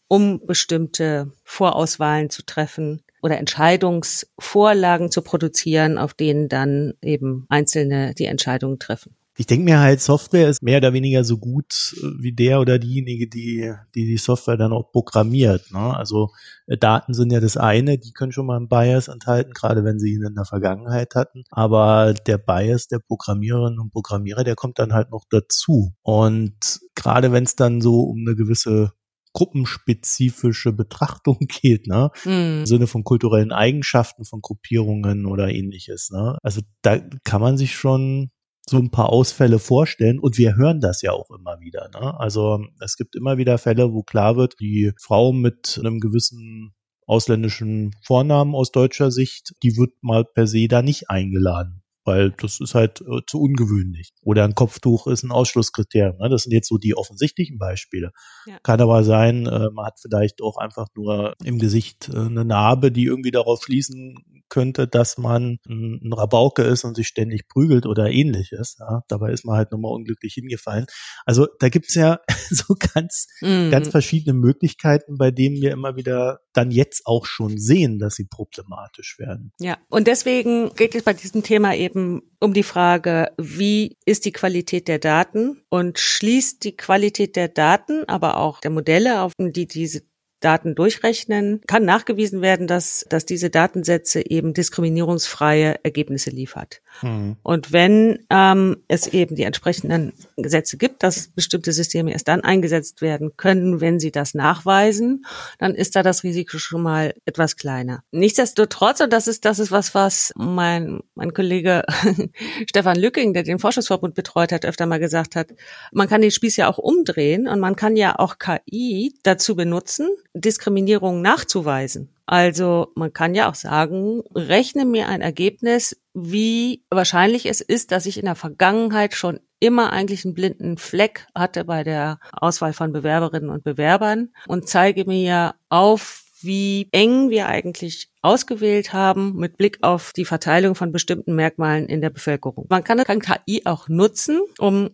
um 0.07 0.47
bestimmte 0.47 1.33
Vorauswahlen 1.43 2.31
zu 2.31 2.47
treffen 2.47 3.03
oder 3.21 3.39
Entscheidungsvorlagen 3.39 5.11
zu 5.11 5.23
produzieren, 5.23 5.99
auf 5.99 6.15
denen 6.15 6.49
dann 6.49 6.95
eben 7.03 7.47
Einzelne 7.49 8.15
die 8.15 8.27
Entscheidungen 8.27 8.79
treffen 8.79 9.18
ich 9.39 9.47
denke 9.47 9.65
mir 9.65 9.79
halt, 9.79 10.01
Software 10.01 10.49
ist 10.49 10.65
mehr 10.65 10.79
oder 10.79 10.93
weniger 10.93 11.23
so 11.23 11.39
gut 11.39 11.95
äh, 11.99 12.07
wie 12.19 12.33
der 12.33 12.61
oder 12.61 12.81
diejenige, 12.81 13.29
die 13.29 13.73
die, 13.95 14.07
die 14.07 14.17
Software 14.17 14.57
dann 14.57 14.73
auch 14.73 14.91
programmiert. 14.91 15.71
Ne? 15.71 15.97
Also 15.97 16.31
äh, 16.67 16.77
Daten 16.77 17.15
sind 17.15 17.33
ja 17.33 17.39
das 17.39 17.57
eine, 17.57 17.99
die 17.99 18.13
können 18.13 18.33
schon 18.33 18.47
mal 18.47 18.57
einen 18.57 18.69
Bias 18.69 19.07
enthalten, 19.07 19.53
gerade 19.53 19.85
wenn 19.85 20.01
sie 20.01 20.13
ihn 20.13 20.25
in 20.25 20.35
der 20.35 20.45
Vergangenheit 20.45 21.15
hatten. 21.15 21.45
Aber 21.51 22.15
der 22.15 22.39
Bias 22.39 22.89
der 22.89 22.99
Programmiererinnen 22.99 23.79
und 23.79 23.93
Programmierer, 23.93 24.43
der 24.43 24.57
kommt 24.57 24.81
dann 24.81 24.93
halt 24.93 25.13
noch 25.13 25.25
dazu. 25.31 25.95
Und 26.03 26.81
gerade 26.97 27.31
wenn 27.31 27.45
es 27.45 27.55
dann 27.55 27.81
so 27.81 28.01
um 28.01 28.25
eine 28.27 28.35
gewisse 28.35 28.93
gruppenspezifische 29.35 30.73
Betrachtung 30.73 31.39
geht, 31.49 31.87
ne? 31.87 32.11
Mhm. 32.25 32.61
Im 32.61 32.67
Sinne 32.67 32.87
von 32.89 33.05
kulturellen 33.05 33.53
Eigenschaften 33.53 34.25
von 34.25 34.41
Gruppierungen 34.41 35.27
oder 35.27 35.49
ähnliches, 35.49 36.11
ne? 36.11 36.39
Also 36.43 36.61
da 36.83 36.99
kann 37.23 37.41
man 37.41 37.57
sich 37.57 37.77
schon 37.77 38.33
so 38.69 38.79
ein 38.79 38.91
paar 38.91 39.11
Ausfälle 39.11 39.59
vorstellen 39.59 40.19
und 40.19 40.39
wir 40.39 40.57
hören 40.57 40.81
das 40.81 41.03
ja 41.03 41.13
auch 41.13 41.31
immer 41.31 41.61
wieder. 41.61 41.91
Ne? 41.93 42.19
Also 42.19 42.65
es 42.81 42.97
gibt 42.97 43.17
immer 43.17 43.39
wieder 43.39 43.59
Fälle, 43.59 43.93
wo 43.93 44.03
klar 44.03 44.37
wird, 44.37 44.55
die 44.61 44.93
Frau 45.01 45.33
mit 45.33 45.79
einem 45.79 46.01
gewissen 46.01 46.75
ausländischen 47.07 47.93
Vornamen 48.03 48.55
aus 48.55 48.71
deutscher 48.71 49.11
Sicht, 49.11 49.55
die 49.63 49.77
wird 49.77 49.93
mal 50.03 50.25
per 50.25 50.47
se 50.47 50.69
da 50.69 50.83
nicht 50.83 51.09
eingeladen 51.11 51.83
weil 52.09 52.31
das 52.31 52.59
ist 52.59 52.75
halt 52.75 53.03
äh, 53.03 53.21
zu 53.27 53.39
ungewöhnlich. 53.41 54.13
Oder 54.23 54.45
ein 54.45 54.55
Kopftuch 54.55 55.07
ist 55.07 55.23
ein 55.23 55.31
Ausschlusskriterium. 55.31 56.17
Ne? 56.17 56.31
Das 56.31 56.45
sind 56.45 56.53
jetzt 56.53 56.69
so 56.69 56.79
die 56.79 56.97
offensichtlichen 56.97 57.59
Beispiele. 57.59 58.13
Ja. 58.47 58.59
Kann 58.63 58.81
aber 58.81 59.05
sein, 59.05 59.47
äh, 59.47 59.69
man 59.71 59.87
hat 59.87 60.01
vielleicht 60.01 60.41
auch 60.41 60.57
einfach 60.57 60.87
nur 60.97 61.35
im 61.45 61.59
Gesicht 61.59 62.09
äh, 62.09 62.17
eine 62.17 62.47
Narbe, 62.47 62.91
die 62.91 63.05
irgendwie 63.05 63.31
darauf 63.31 63.63
schließen 63.63 64.25
könnte, 64.49 64.89
dass 64.89 65.19
man 65.19 65.59
ein, 65.69 66.01
ein 66.03 66.13
Rabauke 66.13 66.63
ist 66.63 66.85
und 66.85 66.97
sich 66.97 67.09
ständig 67.09 67.49
prügelt 67.49 67.85
oder 67.85 68.11
ähnliches. 68.11 68.77
Ja? 68.81 69.03
Dabei 69.09 69.33
ist 69.33 69.45
man 69.45 69.57
halt 69.57 69.71
nochmal 69.73 69.93
unglücklich 69.93 70.33
hingefallen. 70.35 70.87
Also 71.27 71.47
da 71.59 71.69
gibt's 71.69 71.95
ja 71.95 72.21
so 72.51 72.75
ganz, 72.95 73.27
mhm. 73.43 73.71
ganz 73.71 73.89
verschiedene 73.89 74.33
Möglichkeiten, 74.33 75.19
bei 75.19 75.31
denen 75.31 75.61
wir 75.61 75.73
immer 75.73 75.97
wieder 75.97 76.41
dann 76.55 76.71
jetzt 76.71 77.03
auch 77.05 77.27
schon 77.27 77.59
sehen, 77.59 77.99
dass 77.99 78.15
sie 78.15 78.25
problematisch 78.25 79.19
werden. 79.19 79.53
Ja, 79.61 79.79
und 79.89 80.07
deswegen 80.07 80.75
geht 80.75 80.95
es 80.95 81.03
bei 81.03 81.13
diesem 81.13 81.43
Thema 81.43 81.75
eben 81.75 81.98
um 82.41 82.53
die 82.55 82.63
Frage, 82.63 83.33
wie 83.37 83.97
ist 84.05 84.25
die 84.25 84.33
Qualität 84.33 84.89
der 84.89 84.99
Daten 84.99 85.63
und 85.69 85.99
schließt 85.99 86.65
die 86.65 86.77
Qualität 86.77 87.37
der 87.37 87.49
Daten, 87.49 88.05
aber 88.09 88.37
auch 88.39 88.61
der 88.61 88.71
Modelle, 88.71 89.23
auf 89.23 89.33
die 89.39 89.67
diese 89.67 90.03
Daten 90.41 90.75
durchrechnen, 90.75 91.61
kann 91.67 91.85
nachgewiesen 91.85 92.43
werden, 92.43 92.67
dass, 92.67 93.05
dass 93.09 93.27
diese 93.27 93.51
Datensätze 93.51 94.29
eben 94.29 94.55
diskriminierungsfreie 94.55 95.77
Ergebnisse 95.83 96.31
liefert. 96.31 96.81
Mhm. 97.03 97.37
Und 97.43 97.73
wenn 97.73 98.25
ähm, 98.31 98.77
es 98.89 99.07
eben 99.09 99.35
die 99.37 99.43
entsprechenden 99.43 100.13
Gesetze 100.37 100.77
gibt, 100.77 101.03
dass 101.03 101.29
bestimmte 101.29 101.73
Systeme 101.73 102.13
erst 102.13 102.29
dann 102.29 102.43
eingesetzt 102.43 103.03
werden 103.03 103.37
können, 103.37 103.81
wenn 103.81 104.01
sie 104.01 104.11
das 104.11 104.35
nachweisen, 104.35 105.25
dann 105.59 105.75
ist 105.75 105.97
da 105.97 106.03
das 106.03 106.23
Risiko 106.23 106.59
schon 106.59 106.83
mal 106.83 107.15
etwas 107.25 107.57
kleiner. 107.57 108.03
Nichtsdestotrotz, 108.11 109.01
und 109.01 109.13
das 109.13 109.27
ist, 109.29 109.45
das 109.45 109.59
ist 109.59 109.71
was, 109.71 109.95
was 109.95 110.33
mein, 110.37 111.01
mein 111.15 111.33
Kollege 111.33 111.83
Stefan 112.69 112.97
Lücking, 112.97 113.35
der 113.35 113.43
den 113.43 113.59
Forschungsverbund 113.59 114.15
betreut 114.15 114.53
hat, 114.53 114.65
öfter 114.65 114.87
mal 114.87 114.99
gesagt 114.99 115.37
hat, 115.37 115.49
man 115.93 116.09
kann 116.09 116.21
den 116.21 116.31
Spieß 116.31 116.57
ja 116.57 116.69
auch 116.69 116.79
umdrehen 116.79 117.49
und 117.49 117.61
man 117.61 117.77
kann 117.77 117.97
ja 117.97 118.19
auch 118.19 118.39
KI 118.39 119.15
dazu 119.23 119.57
benutzen, 119.57 120.09
Diskriminierung 120.35 121.23
nachzuweisen. 121.23 122.15
Also 122.27 122.89
man 122.95 123.13
kann 123.13 123.35
ja 123.35 123.49
auch 123.49 123.55
sagen, 123.55 124.23
rechne 124.35 124.85
mir 124.85 125.09
ein 125.09 125.23
Ergebnis, 125.23 126.01
wie 126.13 126.85
wahrscheinlich 126.91 127.47
es 127.47 127.61
ist, 127.61 127.91
dass 127.91 128.07
ich 128.07 128.19
in 128.19 128.27
der 128.27 128.35
Vergangenheit 128.35 129.15
schon 129.15 129.41
immer 129.61 129.93
eigentlich 129.93 130.25
einen 130.25 130.35
blinden 130.35 130.77
Fleck 130.77 131.27
hatte 131.35 131.65
bei 131.65 131.85
der 131.85 132.19
Auswahl 132.33 132.73
von 132.73 132.93
Bewerberinnen 132.93 133.51
und 133.51 133.65
Bewerbern 133.65 134.31
und 134.47 134.69
zeige 134.69 135.05
mir 135.05 135.55
auf, 135.69 136.25
wie 136.41 136.89
eng 136.93 137.31
wir 137.31 137.49
eigentlich 137.49 138.11
ausgewählt 138.23 138.93
haben 138.93 139.37
mit 139.37 139.57
Blick 139.57 139.79
auf 139.83 140.13
die 140.13 140.25
Verteilung 140.25 140.75
von 140.75 140.93
bestimmten 140.93 141.35
Merkmalen 141.35 141.87
in 141.87 142.01
der 142.01 142.11
Bevölkerung. 142.11 142.67
Man 142.69 142.85
kann, 142.85 142.99
KI 143.21 143.63
auch 143.65 143.89
nutzen, 143.89 144.41
um 144.59 144.91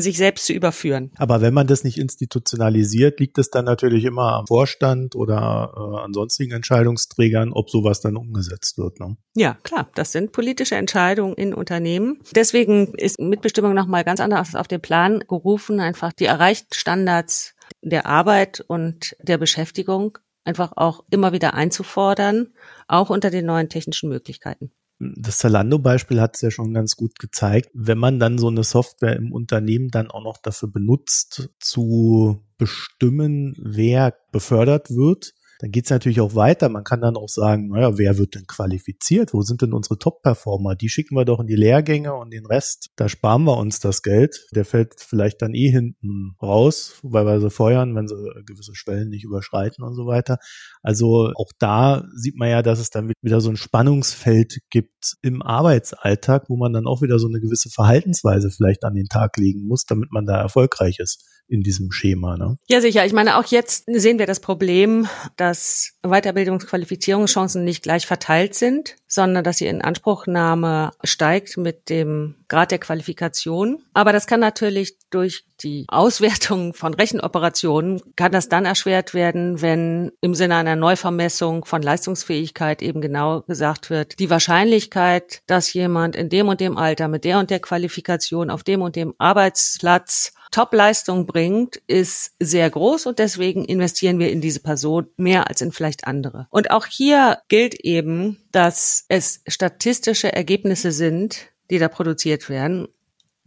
sich 0.00 0.16
selbst 0.16 0.46
zu 0.46 0.52
überführen. 0.52 1.10
Aber 1.16 1.40
wenn 1.40 1.54
man 1.54 1.66
das 1.66 1.84
nicht 1.84 1.98
institutionalisiert, 1.98 3.20
liegt 3.20 3.38
es 3.38 3.50
dann 3.50 3.64
natürlich 3.64 4.04
immer 4.04 4.32
am 4.34 4.46
Vorstand 4.46 5.14
oder 5.14 5.72
äh, 5.76 6.04
an 6.04 6.12
sonstigen 6.12 6.52
Entscheidungsträgern, 6.52 7.52
ob 7.52 7.70
sowas 7.70 8.00
dann 8.00 8.16
umgesetzt 8.16 8.78
wird. 8.78 9.00
Ne? 9.00 9.16
Ja, 9.34 9.56
klar, 9.62 9.88
das 9.94 10.12
sind 10.12 10.32
politische 10.32 10.76
Entscheidungen 10.76 11.34
in 11.34 11.54
Unternehmen. 11.54 12.20
Deswegen 12.34 12.94
ist 12.94 13.20
Mitbestimmung 13.20 13.74
nochmal 13.74 14.04
ganz 14.04 14.20
anders 14.20 14.54
auf 14.54 14.68
den 14.68 14.80
Plan 14.80 15.20
gerufen, 15.28 15.80
einfach 15.80 16.12
die 16.12 16.26
erreichten 16.26 16.74
Standards 16.74 17.54
der 17.82 18.06
Arbeit 18.06 18.64
und 18.66 19.16
der 19.20 19.38
Beschäftigung 19.38 20.18
einfach 20.44 20.72
auch 20.76 21.04
immer 21.10 21.32
wieder 21.32 21.54
einzufordern, 21.54 22.52
auch 22.86 23.10
unter 23.10 23.30
den 23.30 23.46
neuen 23.46 23.68
technischen 23.68 24.10
Möglichkeiten 24.10 24.70
das 24.98 25.38
Zalando-Beispiel 25.38 26.20
hat 26.20 26.36
es 26.36 26.42
ja 26.42 26.50
schon 26.50 26.72
ganz 26.72 26.96
gut 26.96 27.18
gezeigt. 27.18 27.70
Wenn 27.74 27.98
man 27.98 28.18
dann 28.18 28.38
so 28.38 28.48
eine 28.48 28.62
Software 28.62 29.16
im 29.16 29.32
Unternehmen 29.32 29.88
dann 29.88 30.10
auch 30.10 30.22
noch 30.22 30.38
dafür 30.38 30.70
benutzt, 30.70 31.50
zu 31.58 32.44
bestimmen, 32.58 33.54
wer 33.58 34.14
befördert 34.30 34.90
wird, 34.90 35.34
dann 35.58 35.70
geht 35.70 35.84
es 35.84 35.90
natürlich 35.90 36.20
auch 36.20 36.34
weiter. 36.34 36.68
Man 36.68 36.84
kann 36.84 37.00
dann 37.00 37.16
auch 37.16 37.28
sagen, 37.28 37.68
naja, 37.68 37.96
wer 37.98 38.18
wird 38.18 38.34
denn 38.34 38.46
qualifiziert? 38.46 39.32
Wo 39.32 39.42
sind 39.42 39.62
denn 39.62 39.72
unsere 39.72 39.98
Top-Performer? 39.98 40.74
Die 40.74 40.88
schicken 40.88 41.16
wir 41.16 41.24
doch 41.24 41.40
in 41.40 41.46
die 41.46 41.56
Lehrgänge 41.56 42.14
und 42.14 42.32
den 42.32 42.46
Rest, 42.46 42.90
da 42.96 43.08
sparen 43.08 43.44
wir 43.44 43.56
uns 43.56 43.80
das 43.80 44.02
Geld. 44.02 44.46
Der 44.54 44.64
fällt 44.64 44.94
vielleicht 44.98 45.42
dann 45.42 45.54
eh 45.54 45.70
hinten 45.70 46.36
raus, 46.42 46.98
weil 47.02 47.26
wir 47.26 47.40
sie 47.40 47.50
feuern, 47.50 47.94
wenn 47.94 48.08
sie 48.08 48.16
gewisse 48.46 48.74
Schwellen 48.74 49.08
nicht 49.08 49.24
überschreiten 49.24 49.84
und 49.84 49.94
so 49.94 50.06
weiter. 50.06 50.38
Also 50.82 51.30
auch 51.36 51.52
da 51.58 52.04
sieht 52.14 52.36
man 52.36 52.50
ja, 52.50 52.62
dass 52.62 52.78
es 52.78 52.90
dann 52.90 53.12
wieder 53.22 53.40
so 53.40 53.50
ein 53.50 53.56
Spannungsfeld 53.56 54.58
gibt 54.70 55.14
im 55.22 55.42
Arbeitsalltag, 55.42 56.48
wo 56.48 56.56
man 56.56 56.72
dann 56.72 56.86
auch 56.86 57.02
wieder 57.02 57.18
so 57.18 57.28
eine 57.28 57.40
gewisse 57.40 57.70
Verhaltensweise 57.70 58.50
vielleicht 58.50 58.84
an 58.84 58.94
den 58.94 59.06
Tag 59.06 59.36
legen 59.36 59.66
muss, 59.66 59.84
damit 59.84 60.10
man 60.10 60.26
da 60.26 60.40
erfolgreich 60.40 60.98
ist 60.98 61.24
in 61.46 61.62
diesem 61.62 61.92
Schema. 61.92 62.36
Ne? 62.36 62.56
Ja, 62.68 62.80
sicher. 62.80 63.04
Ich 63.04 63.12
meine, 63.12 63.38
auch 63.38 63.44
jetzt 63.46 63.84
sehen 63.86 64.18
wir 64.18 64.26
das 64.26 64.40
Problem, 64.40 65.06
dass 65.44 65.92
Weiterbildungsqualifizierungschancen 66.02 67.64
nicht 67.64 67.82
gleich 67.82 68.06
verteilt 68.06 68.54
sind, 68.54 68.96
sondern 69.06 69.44
dass 69.44 69.58
die 69.58 69.66
Inanspruchnahme 69.66 70.92
steigt 71.04 71.58
mit 71.58 71.90
dem 71.90 72.36
Grad 72.48 72.70
der 72.70 72.78
Qualifikation. 72.78 73.82
Aber 73.92 74.14
das 74.14 74.26
kann 74.26 74.40
natürlich 74.40 74.96
durch 75.10 75.44
die 75.60 75.84
Auswertung 75.88 76.72
von 76.72 76.94
Rechenoperationen, 76.94 78.00
kann 78.16 78.32
das 78.32 78.48
dann 78.48 78.64
erschwert 78.64 79.12
werden, 79.12 79.60
wenn 79.60 80.12
im 80.22 80.34
Sinne 80.34 80.56
einer 80.56 80.76
Neuvermessung 80.76 81.66
von 81.66 81.82
Leistungsfähigkeit 81.82 82.80
eben 82.80 83.02
genau 83.02 83.42
gesagt 83.42 83.90
wird, 83.90 84.18
die 84.20 84.30
Wahrscheinlichkeit, 84.30 85.42
dass 85.46 85.74
jemand 85.74 86.16
in 86.16 86.30
dem 86.30 86.48
und 86.48 86.60
dem 86.60 86.78
Alter 86.78 87.08
mit 87.08 87.24
der 87.24 87.38
und 87.38 87.50
der 87.50 87.60
Qualifikation 87.60 88.48
auf 88.48 88.62
dem 88.62 88.80
und 88.80 88.96
dem 88.96 89.14
Arbeitsplatz 89.18 90.32
Top-Leistung 90.54 91.26
bringt, 91.26 91.82
ist 91.88 92.36
sehr 92.38 92.70
groß 92.70 93.06
und 93.06 93.18
deswegen 93.18 93.64
investieren 93.64 94.20
wir 94.20 94.30
in 94.30 94.40
diese 94.40 94.60
Person 94.60 95.08
mehr 95.16 95.48
als 95.48 95.60
in 95.60 95.72
vielleicht 95.72 96.06
andere. 96.06 96.46
Und 96.48 96.70
auch 96.70 96.86
hier 96.86 97.40
gilt 97.48 97.74
eben, 97.80 98.38
dass 98.52 99.04
es 99.08 99.42
statistische 99.48 100.32
Ergebnisse 100.32 100.92
sind, 100.92 101.48
die 101.70 101.80
da 101.80 101.88
produziert 101.88 102.48
werden. 102.48 102.86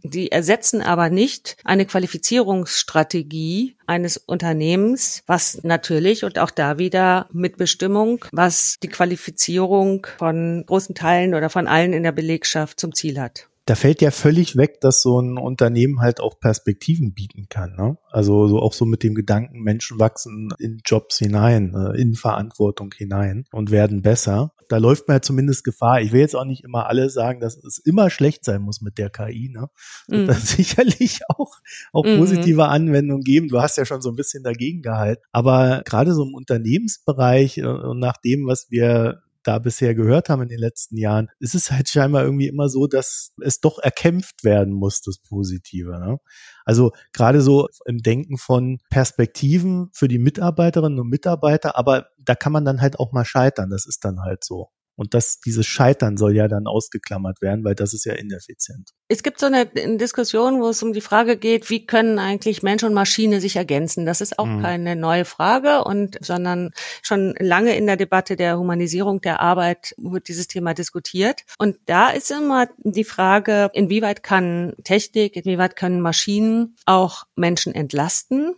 Die 0.02 0.30
ersetzen 0.30 0.82
aber 0.82 1.08
nicht 1.08 1.56
eine 1.64 1.86
Qualifizierungsstrategie 1.86 3.76
eines 3.86 4.18
Unternehmens, 4.18 5.22
was 5.26 5.64
natürlich 5.64 6.24
und 6.24 6.38
auch 6.38 6.50
da 6.50 6.76
wieder 6.76 7.26
Mitbestimmung, 7.32 8.22
was 8.32 8.76
die 8.82 8.88
Qualifizierung 8.88 10.06
von 10.18 10.62
großen 10.66 10.94
Teilen 10.94 11.34
oder 11.34 11.48
von 11.48 11.66
allen 11.66 11.94
in 11.94 12.02
der 12.02 12.12
Belegschaft 12.12 12.78
zum 12.78 12.94
Ziel 12.94 13.18
hat 13.18 13.47
da 13.68 13.74
fällt 13.74 14.00
ja 14.00 14.10
völlig 14.10 14.56
weg, 14.56 14.80
dass 14.80 15.02
so 15.02 15.20
ein 15.20 15.36
Unternehmen 15.36 16.00
halt 16.00 16.20
auch 16.20 16.40
Perspektiven 16.40 17.12
bieten 17.12 17.48
kann. 17.50 17.76
Ne? 17.76 17.98
Also 18.10 18.48
so 18.48 18.60
auch 18.60 18.72
so 18.72 18.86
mit 18.86 19.02
dem 19.02 19.14
Gedanken, 19.14 19.60
Menschen 19.60 19.98
wachsen 19.98 20.48
in 20.58 20.80
Jobs 20.86 21.18
hinein, 21.18 21.74
äh, 21.74 22.00
in 22.00 22.14
Verantwortung 22.14 22.94
hinein 22.96 23.44
und 23.52 23.70
werden 23.70 24.00
besser. 24.00 24.54
Da 24.70 24.78
läuft 24.78 25.06
man 25.06 25.18
ja 25.18 25.20
zumindest 25.20 25.64
Gefahr. 25.64 26.00
Ich 26.00 26.12
will 26.12 26.20
jetzt 26.20 26.34
auch 26.34 26.46
nicht 26.46 26.64
immer 26.64 26.86
alle 26.86 27.10
sagen, 27.10 27.40
dass 27.40 27.62
es 27.62 27.78
immer 27.78 28.08
schlecht 28.08 28.42
sein 28.46 28.62
muss 28.62 28.80
mit 28.80 28.96
der 28.96 29.10
KI. 29.10 29.50
Ne? 29.50 29.68
Mhm. 30.08 30.26
Das 30.26 30.48
sicherlich 30.56 31.20
auch, 31.28 31.52
auch 31.92 32.06
mhm. 32.06 32.18
positive 32.18 32.68
Anwendungen 32.68 33.22
geben. 33.22 33.48
Du 33.48 33.60
hast 33.60 33.76
ja 33.76 33.84
schon 33.84 34.00
so 34.00 34.08
ein 34.08 34.16
bisschen 34.16 34.42
dagegen 34.42 34.80
gehalten. 34.80 35.22
Aber 35.30 35.82
gerade 35.84 36.14
so 36.14 36.22
im 36.22 36.32
Unternehmensbereich 36.32 37.58
äh, 37.58 37.66
und 37.66 37.98
nach 37.98 38.16
dem, 38.16 38.46
was 38.46 38.70
wir 38.70 39.20
da 39.48 39.58
bisher 39.58 39.94
gehört 39.94 40.28
haben 40.28 40.42
in 40.42 40.50
den 40.50 40.58
letzten 40.58 40.98
Jahren, 40.98 41.30
ist 41.38 41.54
es 41.54 41.70
halt 41.70 41.88
scheinbar 41.88 42.22
irgendwie 42.22 42.48
immer 42.48 42.68
so, 42.68 42.86
dass 42.86 43.32
es 43.42 43.60
doch 43.60 43.78
erkämpft 43.78 44.44
werden 44.44 44.74
muss, 44.74 45.00
das 45.00 45.16
Positive. 45.18 45.98
Ne? 45.98 46.18
Also 46.66 46.92
gerade 47.14 47.40
so 47.40 47.66
im 47.86 48.02
Denken 48.02 48.36
von 48.36 48.78
Perspektiven 48.90 49.88
für 49.94 50.06
die 50.06 50.18
Mitarbeiterinnen 50.18 51.00
und 51.00 51.08
Mitarbeiter, 51.08 51.78
aber 51.78 52.08
da 52.18 52.34
kann 52.34 52.52
man 52.52 52.66
dann 52.66 52.82
halt 52.82 52.98
auch 52.98 53.12
mal 53.12 53.24
scheitern. 53.24 53.70
Das 53.70 53.86
ist 53.86 54.04
dann 54.04 54.20
halt 54.20 54.44
so. 54.44 54.68
Und 54.98 55.14
das, 55.14 55.38
dieses 55.38 55.64
Scheitern 55.64 56.16
soll 56.16 56.34
ja 56.34 56.48
dann 56.48 56.66
ausgeklammert 56.66 57.40
werden, 57.40 57.64
weil 57.64 57.76
das 57.76 57.94
ist 57.94 58.04
ja 58.04 58.14
ineffizient. 58.14 58.90
Es 59.06 59.22
gibt 59.22 59.38
so 59.38 59.46
eine 59.46 59.66
Diskussion, 59.66 60.60
wo 60.60 60.68
es 60.68 60.82
um 60.82 60.92
die 60.92 61.00
Frage 61.00 61.36
geht, 61.36 61.70
wie 61.70 61.86
können 61.86 62.18
eigentlich 62.18 62.64
Mensch 62.64 62.82
und 62.82 62.94
Maschine 62.94 63.40
sich 63.40 63.54
ergänzen? 63.54 64.06
Das 64.06 64.20
ist 64.20 64.40
auch 64.40 64.46
mhm. 64.46 64.60
keine 64.60 64.96
neue 64.96 65.24
Frage 65.24 65.84
und, 65.84 66.18
sondern 66.20 66.72
schon 67.02 67.36
lange 67.38 67.76
in 67.76 67.86
der 67.86 67.96
Debatte 67.96 68.34
der 68.34 68.58
Humanisierung 68.58 69.20
der 69.20 69.38
Arbeit 69.38 69.94
wird 69.98 70.26
dieses 70.26 70.48
Thema 70.48 70.74
diskutiert. 70.74 71.44
Und 71.58 71.76
da 71.86 72.10
ist 72.10 72.32
immer 72.32 72.66
die 72.78 73.04
Frage, 73.04 73.70
inwieweit 73.74 74.24
kann 74.24 74.74
Technik, 74.82 75.36
inwieweit 75.36 75.76
können 75.76 76.00
Maschinen 76.00 76.74
auch 76.86 77.22
Menschen 77.36 77.72
entlasten? 77.72 78.56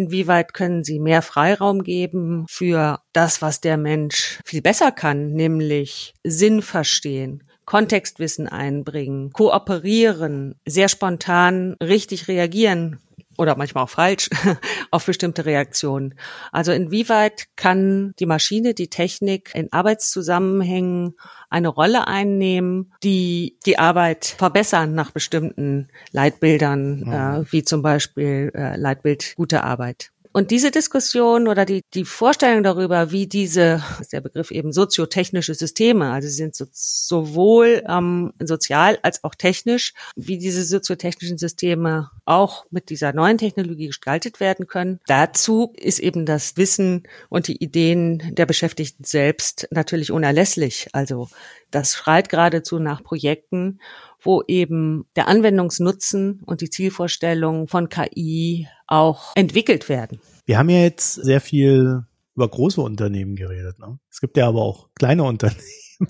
Inwieweit 0.00 0.54
können 0.54 0.82
sie 0.82 0.98
mehr 0.98 1.20
Freiraum 1.20 1.82
geben 1.82 2.46
für 2.48 3.00
das, 3.12 3.42
was 3.42 3.60
der 3.60 3.76
Mensch 3.76 4.38
viel 4.46 4.62
besser 4.62 4.92
kann, 4.92 5.34
nämlich 5.34 6.14
Sinn 6.24 6.62
verstehen, 6.62 7.44
Kontextwissen 7.66 8.48
einbringen, 8.48 9.30
kooperieren, 9.34 10.54
sehr 10.66 10.88
spontan 10.88 11.76
richtig 11.82 12.28
reagieren 12.28 12.98
oder 13.40 13.56
manchmal 13.56 13.84
auch 13.84 13.90
falsch 13.90 14.28
auf 14.90 15.06
bestimmte 15.06 15.46
Reaktionen. 15.46 16.14
Also 16.52 16.72
inwieweit 16.72 17.46
kann 17.56 18.12
die 18.18 18.26
Maschine, 18.26 18.74
die 18.74 18.90
Technik 18.90 19.50
in 19.54 19.72
Arbeitszusammenhängen 19.72 21.14
eine 21.48 21.68
Rolle 21.68 22.06
einnehmen, 22.06 22.92
die 23.02 23.56
die 23.64 23.78
Arbeit 23.78 24.26
verbessern 24.26 24.94
nach 24.94 25.10
bestimmten 25.10 25.88
Leitbildern, 26.12 27.00
mhm. 27.00 27.12
äh, 27.12 27.52
wie 27.52 27.64
zum 27.64 27.80
Beispiel 27.80 28.52
äh, 28.54 28.76
Leitbild 28.76 29.32
gute 29.36 29.64
Arbeit. 29.64 30.12
Und 30.32 30.52
diese 30.52 30.70
Diskussion 30.70 31.48
oder 31.48 31.64
die, 31.64 31.82
die 31.92 32.04
Vorstellung 32.04 32.62
darüber, 32.62 33.10
wie 33.10 33.26
diese, 33.26 33.82
ist 34.00 34.12
der 34.12 34.20
Begriff 34.20 34.52
eben 34.52 34.72
soziotechnische 34.72 35.54
Systeme, 35.54 36.12
also 36.12 36.28
sie 36.28 36.34
sind 36.34 36.54
so, 36.54 36.66
sowohl 36.70 37.82
ähm, 37.88 38.32
sozial 38.40 38.98
als 39.02 39.24
auch 39.24 39.34
technisch, 39.34 39.92
wie 40.14 40.38
diese 40.38 40.64
soziotechnischen 40.64 41.36
Systeme 41.36 42.10
auch 42.24 42.64
mit 42.70 42.90
dieser 42.90 43.12
neuen 43.12 43.38
Technologie 43.38 43.88
gestaltet 43.88 44.38
werden 44.38 44.68
können. 44.68 45.00
Dazu 45.06 45.72
ist 45.76 45.98
eben 45.98 46.26
das 46.26 46.56
Wissen 46.56 47.08
und 47.28 47.48
die 47.48 47.62
Ideen 47.62 48.34
der 48.34 48.46
Beschäftigten 48.46 49.02
selbst 49.02 49.66
natürlich 49.72 50.12
unerlässlich. 50.12 50.88
Also 50.92 51.28
das 51.72 51.94
schreit 51.94 52.28
geradezu 52.28 52.78
nach 52.78 53.02
Projekten, 53.02 53.80
wo 54.22 54.42
eben 54.46 55.06
der 55.16 55.28
Anwendungsnutzen 55.28 56.42
und 56.44 56.60
die 56.60 56.70
Zielvorstellungen 56.70 57.68
von 57.68 57.88
KI 57.88 58.68
auch 58.86 59.32
entwickelt 59.34 59.88
werden. 59.88 60.20
Wir 60.46 60.58
haben 60.58 60.70
ja 60.70 60.80
jetzt 60.80 61.14
sehr 61.14 61.40
viel 61.40 62.04
über 62.34 62.48
große 62.48 62.80
Unternehmen 62.80 63.36
geredet. 63.36 63.78
Ne? 63.78 63.98
Es 64.10 64.20
gibt 64.20 64.36
ja 64.36 64.48
aber 64.48 64.62
auch 64.62 64.88
kleine 64.94 65.24
Unternehmen. 65.24 65.60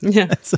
Ja. 0.00 0.28
Also, 0.40 0.56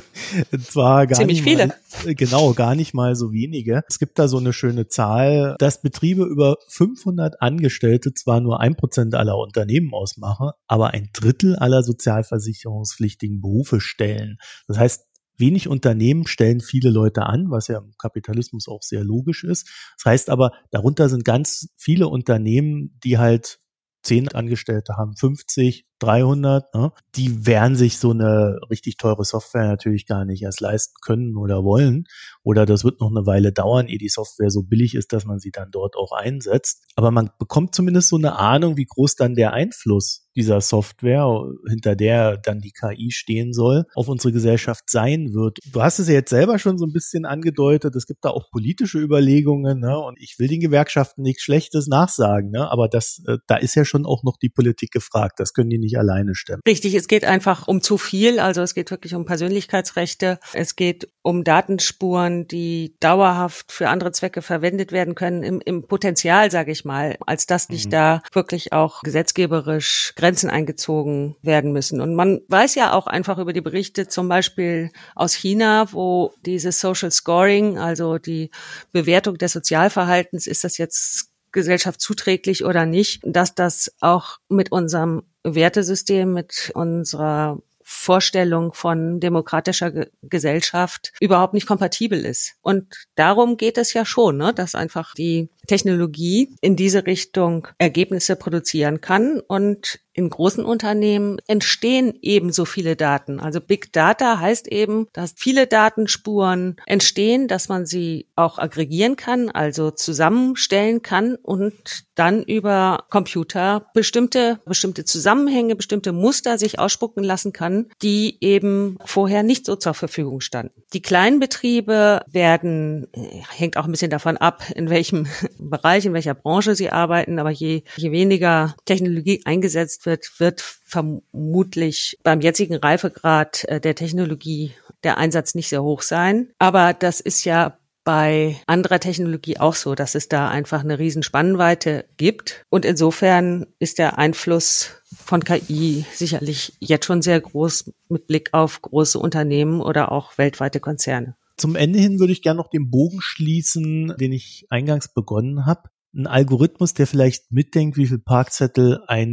zwar 0.69 1.07
gar 1.07 1.17
Ziemlich 1.17 1.43
nicht 1.43 1.49
viele. 1.49 1.67
Mal, 1.67 2.15
genau, 2.15 2.53
gar 2.53 2.75
nicht 2.75 2.93
mal 2.93 3.15
so 3.15 3.31
wenige. 3.31 3.81
Es 3.87 3.97
gibt 3.97 4.19
da 4.19 4.27
so 4.27 4.37
eine 4.37 4.53
schöne 4.53 4.87
Zahl, 4.87 5.55
dass 5.57 5.81
Betriebe 5.81 6.23
über 6.23 6.57
500 6.67 7.41
Angestellte 7.41 8.13
zwar 8.13 8.41
nur 8.41 8.59
ein 8.59 8.75
Prozent 8.75 9.15
aller 9.15 9.37
Unternehmen 9.37 9.93
ausmachen, 9.93 10.51
aber 10.67 10.91
ein 10.91 11.09
Drittel 11.13 11.55
aller 11.55 11.83
sozialversicherungspflichtigen 11.83 13.41
Berufe 13.41 13.81
stellen. 13.81 14.37
Das 14.67 14.77
heißt, 14.77 15.05
wenig 15.37 15.67
Unternehmen 15.67 16.27
stellen 16.27 16.61
viele 16.61 16.89
Leute 16.89 17.23
an, 17.23 17.49
was 17.49 17.67
ja 17.67 17.79
im 17.79 17.93
Kapitalismus 17.97 18.67
auch 18.67 18.81
sehr 18.81 19.03
logisch 19.03 19.43
ist. 19.43 19.69
Das 19.97 20.05
heißt 20.05 20.29
aber, 20.29 20.51
darunter 20.71 21.09
sind 21.09 21.25
ganz 21.25 21.69
viele 21.77 22.07
Unternehmen, 22.07 22.97
die 23.03 23.17
halt 23.17 23.59
zehn 24.03 24.27
Angestellte 24.27 24.97
haben, 24.97 25.15
50, 25.15 25.85
300, 25.99 26.75
ne? 26.75 26.91
die 27.15 27.45
werden 27.45 27.75
sich 27.75 27.97
so 27.97 28.11
eine 28.11 28.59
richtig 28.69 28.97
teure 28.97 29.23
Software 29.23 29.65
natürlich 29.65 30.05
gar 30.05 30.25
nicht 30.25 30.43
erst 30.43 30.59
leisten 30.59 30.95
können 31.01 31.37
oder 31.37 31.63
wollen. 31.63 32.05
Oder 32.43 32.65
das 32.65 32.83
wird 32.83 32.99
noch 32.99 33.09
eine 33.09 33.25
Weile 33.25 33.53
dauern, 33.53 33.87
ehe 33.87 33.97
die 33.97 34.09
Software 34.09 34.49
so 34.49 34.63
billig 34.63 34.95
ist, 34.95 35.13
dass 35.13 35.25
man 35.25 35.39
sie 35.39 35.51
dann 35.51 35.71
dort 35.71 35.95
auch 35.95 36.11
einsetzt. 36.11 36.83
Aber 36.95 37.11
man 37.11 37.31
bekommt 37.39 37.73
zumindest 37.73 38.09
so 38.09 38.17
eine 38.17 38.37
Ahnung, 38.37 38.75
wie 38.75 38.85
groß 38.85 39.15
dann 39.15 39.35
der 39.35 39.53
Einfluss 39.53 40.22
dieser 40.35 40.61
Software, 40.61 41.27
hinter 41.67 41.95
der 41.95 42.37
dann 42.37 42.59
die 42.59 42.71
KI 42.71 43.11
stehen 43.11 43.53
soll, 43.53 43.85
auf 43.95 44.07
unsere 44.07 44.33
Gesellschaft 44.33 44.89
sein 44.89 45.33
wird. 45.33 45.59
Du 45.71 45.81
hast 45.81 45.99
es 45.99 46.07
ja 46.07 46.15
jetzt 46.15 46.29
selber 46.29 46.59
schon 46.59 46.77
so 46.77 46.85
ein 46.85 46.93
bisschen 46.93 47.25
angedeutet, 47.25 47.95
es 47.95 48.07
gibt 48.07 48.25
da 48.25 48.29
auch 48.29 48.49
politische 48.51 48.99
Überlegungen, 48.99 49.79
ne? 49.79 49.97
und 49.99 50.19
ich 50.19 50.37
will 50.39 50.47
den 50.47 50.59
Gewerkschaften 50.59 51.21
nichts 51.21 51.43
Schlechtes 51.43 51.87
nachsagen, 51.87 52.51
ne? 52.51 52.69
aber 52.71 52.87
das, 52.87 53.21
äh, 53.27 53.37
da 53.47 53.57
ist 53.57 53.75
ja 53.75 53.85
schon 53.85 54.05
auch 54.05 54.23
noch 54.23 54.37
die 54.37 54.49
Politik 54.49 54.91
gefragt, 54.91 55.39
das 55.39 55.53
können 55.53 55.69
die 55.69 55.79
nicht 55.79 55.97
alleine 55.97 56.35
stemmen. 56.35 56.61
Richtig, 56.67 56.95
es 56.95 57.07
geht 57.07 57.25
einfach 57.25 57.67
um 57.67 57.81
zu 57.81 57.97
viel, 57.97 58.39
also 58.39 58.61
es 58.61 58.73
geht 58.73 58.91
wirklich 58.91 59.15
um 59.15 59.25
Persönlichkeitsrechte, 59.25 60.39
es 60.53 60.75
geht 60.75 61.09
um 61.21 61.43
Datenspuren, 61.43 62.47
die 62.47 62.95
dauerhaft 62.99 63.71
für 63.71 63.89
andere 63.89 64.11
Zwecke 64.11 64.41
verwendet 64.41 64.91
werden 64.91 65.15
können, 65.15 65.43
im, 65.43 65.61
im 65.61 65.87
Potenzial, 65.87 66.51
sage 66.51 66.71
ich 66.71 66.85
mal, 66.85 67.17
als 67.25 67.45
dass 67.45 67.69
nicht 67.69 67.87
mhm. 67.87 67.91
da 67.91 68.21
wirklich 68.33 68.73
auch 68.73 69.01
gesetzgeberisch 69.01 70.13
Grenzen 70.23 70.49
eingezogen 70.49 71.35
werden 71.41 71.73
müssen. 71.73 71.99
Und 71.99 72.15
man 72.15 72.39
weiß 72.47 72.75
ja 72.75 72.93
auch 72.93 73.07
einfach 73.07 73.39
über 73.39 73.51
die 73.51 73.59
Berichte 73.59 74.07
zum 74.07 74.29
Beispiel 74.29 74.89
aus 75.15 75.33
China, 75.33 75.91
wo 75.91 76.31
dieses 76.45 76.79
Social 76.79 77.11
Scoring, 77.11 77.77
also 77.77 78.19
die 78.19 78.49
Bewertung 78.93 79.37
des 79.37 79.51
Sozialverhaltens, 79.51 80.47
ist 80.47 80.63
das 80.63 80.77
jetzt 80.77 81.31
gesellschaftszuträglich 81.51 82.63
oder 82.63 82.85
nicht, 82.85 83.19
dass 83.25 83.53
das 83.53 83.93
auch 83.99 84.37
mit 84.47 84.71
unserem 84.71 85.23
Wertesystem, 85.43 86.31
mit 86.31 86.71
unserer 86.73 87.59
Vorstellung 87.83 88.73
von 88.73 89.19
demokratischer 89.19 89.91
Ge 89.91 90.07
Gesellschaft 90.21 91.11
überhaupt 91.19 91.53
nicht 91.53 91.67
kompatibel 91.67 92.23
ist. 92.23 92.53
Und 92.61 93.07
darum 93.15 93.57
geht 93.57 93.77
es 93.77 93.91
ja 93.91 94.05
schon, 94.05 94.37
ne, 94.37 94.53
dass 94.53 94.73
einfach 94.73 95.13
die 95.15 95.49
Technologie 95.67 96.55
in 96.61 96.77
diese 96.77 97.05
Richtung 97.05 97.67
Ergebnisse 97.77 98.37
produzieren 98.37 99.01
kann 99.01 99.41
und 99.41 99.99
in 100.13 100.29
großen 100.29 100.63
Unternehmen 100.63 101.39
entstehen 101.47 102.13
ebenso 102.21 102.65
viele 102.65 102.95
Daten. 102.95 103.39
Also 103.39 103.59
Big 103.59 103.91
Data 103.91 104.39
heißt 104.39 104.67
eben, 104.67 105.07
dass 105.13 105.33
viele 105.35 105.67
Datenspuren 105.67 106.75
entstehen, 106.85 107.47
dass 107.47 107.69
man 107.69 107.85
sie 107.85 108.27
auch 108.35 108.59
aggregieren 108.59 109.15
kann, 109.15 109.49
also 109.49 109.91
zusammenstellen 109.91 111.01
kann 111.01 111.35
und 111.35 112.05
dann 112.15 112.43
über 112.43 113.05
Computer 113.09 113.87
bestimmte, 113.93 114.59
bestimmte 114.65 115.03
Zusammenhänge, 115.05 115.75
bestimmte 115.75 116.11
Muster 116.11 116.57
sich 116.57 116.79
ausspucken 116.79 117.23
lassen 117.23 117.53
kann, 117.53 117.87
die 118.01 118.37
eben 118.41 118.97
vorher 119.03 119.43
nicht 119.43 119.65
so 119.65 119.75
zur 119.75 119.93
Verfügung 119.93 120.41
standen. 120.41 120.83
Die 120.93 121.01
kleinen 121.01 121.39
Betriebe 121.39 122.21
werden, 122.27 123.07
äh, 123.13 123.41
hängt 123.49 123.77
auch 123.77 123.85
ein 123.85 123.91
bisschen 123.91 124.11
davon 124.11 124.37
ab, 124.37 124.63
in 124.75 124.89
welchem 124.89 125.27
Bereich, 125.57 126.05
in 126.05 126.13
welcher 126.13 126.35
Branche 126.35 126.75
sie 126.75 126.91
arbeiten, 126.91 127.39
aber 127.39 127.49
je, 127.49 127.83
je 127.97 128.11
weniger 128.11 128.75
Technologie 128.85 129.41
eingesetzt 129.45 130.02
wird, 130.05 130.39
wird 130.39 130.61
vermutlich 130.61 132.17
beim 132.23 132.41
jetzigen 132.41 132.75
Reifegrad 132.75 133.65
äh, 133.65 133.79
der 133.79 133.95
Technologie 133.95 134.73
der 135.03 135.17
Einsatz 135.17 135.55
nicht 135.55 135.69
sehr 135.69 135.83
hoch 135.83 136.01
sein. 136.01 136.49
Aber 136.59 136.93
das 136.93 137.19
ist 137.19 137.43
ja 137.45 137.77
bei 138.03 138.57
anderer 138.67 138.99
Technologie 138.99 139.57
auch 139.59 139.75
so, 139.75 139.95
dass 139.95 140.15
es 140.15 140.27
da 140.27 140.49
einfach 140.49 140.81
eine 140.81 140.99
riesen 140.99 141.23
Spannweite 141.23 142.05
gibt. 142.17 142.65
Und 142.69 142.85
insofern 142.85 143.65
ist 143.79 143.97
der 143.97 144.17
Einfluss 144.17 145.01
von 145.15 145.43
KI 145.43 146.05
sicherlich 146.13 146.73
jetzt 146.79 147.05
schon 147.05 147.21
sehr 147.21 147.39
groß 147.39 147.91
mit 148.09 148.27
Blick 148.27 148.49
auf 148.53 148.81
große 148.81 149.17
Unternehmen 149.17 149.81
oder 149.81 150.11
auch 150.11 150.37
weltweite 150.37 150.79
Konzerne. 150.79 151.35
Zum 151.55 151.75
Ende 151.75 151.99
hin 151.99 152.19
würde 152.19 152.33
ich 152.33 152.41
gerne 152.41 152.57
noch 152.57 152.69
den 152.69 152.89
Bogen 152.89 153.21
schließen, 153.21 154.15
den 154.19 154.33
ich 154.33 154.65
eingangs 154.69 155.13
begonnen 155.13 155.65
habe 155.65 155.89
ein 156.13 156.27
Algorithmus, 156.27 156.93
der 156.93 157.07
vielleicht 157.07 157.51
mitdenkt, 157.51 157.97
wie 157.97 158.07
viel 158.07 158.19
Parkzettel 158.19 159.03
ein 159.07 159.29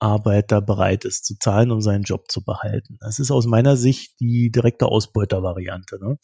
Niedriglohnarbeiter 0.00 0.60
bereit 0.60 1.04
ist 1.04 1.24
zu 1.24 1.36
zahlen, 1.38 1.70
um 1.70 1.80
seinen 1.80 2.02
Job 2.02 2.30
zu 2.30 2.42
behalten. 2.42 2.96
Das 3.00 3.18
ist 3.18 3.30
aus 3.30 3.46
meiner 3.46 3.76
Sicht 3.76 4.18
die 4.20 4.50
direkte 4.50 4.86
Ausbeutervariante. 4.86 5.98
Ne? 6.00 6.16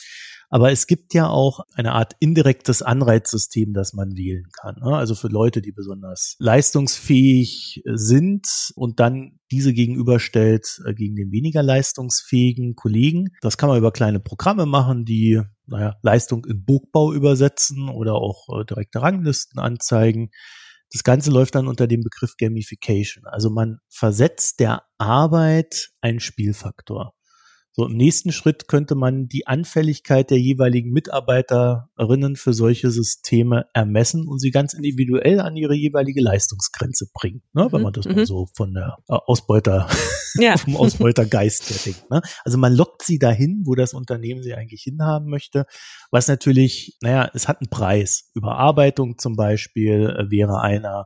Aber 0.48 0.70
es 0.70 0.86
gibt 0.86 1.14
ja 1.14 1.28
auch 1.28 1.60
eine 1.74 1.92
Art 1.92 2.14
indirektes 2.20 2.82
Anreizsystem, 2.82 3.72
das 3.72 3.92
man 3.92 4.16
wählen 4.16 4.46
kann. 4.60 4.76
Ne? 4.82 4.96
Also 4.96 5.14
für 5.14 5.28
Leute, 5.28 5.60
die 5.60 5.72
besonders 5.72 6.36
leistungsfähig 6.38 7.82
sind 7.84 8.46
und 8.74 9.00
dann 9.00 9.38
diese 9.50 9.72
gegenüberstellt 9.72 10.80
äh, 10.86 10.94
gegen 10.94 11.16
den 11.16 11.30
weniger 11.30 11.62
leistungsfähigen 11.62 12.74
Kollegen. 12.74 13.28
Das 13.42 13.56
kann 13.56 13.68
man 13.68 13.78
über 13.78 13.92
kleine 13.92 14.20
Programme 14.20 14.66
machen, 14.66 15.04
die 15.04 15.40
naja, 15.66 15.96
Leistung 16.02 16.44
in 16.44 16.64
Burgbau 16.64 17.12
übersetzen 17.12 17.88
oder 17.88 18.14
auch 18.14 18.48
äh, 18.48 18.64
direkte 18.64 19.02
Ranglisten 19.02 19.60
anzeigen. 19.60 20.30
Das 20.96 21.04
Ganze 21.04 21.30
läuft 21.30 21.54
dann 21.54 21.68
unter 21.68 21.86
dem 21.86 22.00
Begriff 22.00 22.38
Gamification. 22.38 23.26
Also 23.26 23.50
man 23.50 23.80
versetzt 23.86 24.60
der 24.60 24.84
Arbeit 24.96 25.90
einen 26.00 26.20
Spielfaktor. 26.20 27.12
So 27.78 27.84
im 27.84 27.92
nächsten 27.94 28.32
Schritt 28.32 28.68
könnte 28.68 28.94
man 28.94 29.28
die 29.28 29.46
Anfälligkeit 29.46 30.30
der 30.30 30.40
jeweiligen 30.40 30.92
Mitarbeiterinnen 30.92 32.36
für 32.36 32.54
solche 32.54 32.90
Systeme 32.90 33.66
ermessen 33.74 34.26
und 34.26 34.38
sie 34.38 34.50
ganz 34.50 34.72
individuell 34.72 35.40
an 35.40 35.56
ihre 35.56 35.74
jeweilige 35.74 36.22
Leistungsgrenze 36.22 37.10
bringen, 37.12 37.42
ne, 37.52 37.68
wenn 37.70 37.80
mhm, 37.80 37.84
man 37.84 37.92
das 37.92 38.06
mal 38.06 38.16
mhm. 38.16 38.24
so 38.24 38.48
von 38.54 38.72
der 38.72 38.96
äh, 39.10 39.18
Ausbeuter, 39.26 39.90
ja. 40.36 40.56
vom 40.56 40.74
Ausbeutergeist 40.74 41.68
her 41.68 41.76
denkt. 41.84 42.10
Ne? 42.10 42.22
Also 42.46 42.56
man 42.56 42.72
lockt 42.72 43.02
sie 43.02 43.18
dahin, 43.18 43.64
wo 43.66 43.74
das 43.74 43.92
Unternehmen 43.92 44.42
sie 44.42 44.54
eigentlich 44.54 44.80
hinhaben 44.84 45.28
möchte, 45.28 45.66
was 46.10 46.28
natürlich, 46.28 46.96
naja, 47.02 47.30
es 47.34 47.46
hat 47.46 47.60
einen 47.60 47.68
Preis. 47.68 48.30
Überarbeitung 48.32 49.18
zum 49.18 49.36
Beispiel 49.36 50.16
äh, 50.18 50.30
wäre 50.30 50.62
einer, 50.62 51.04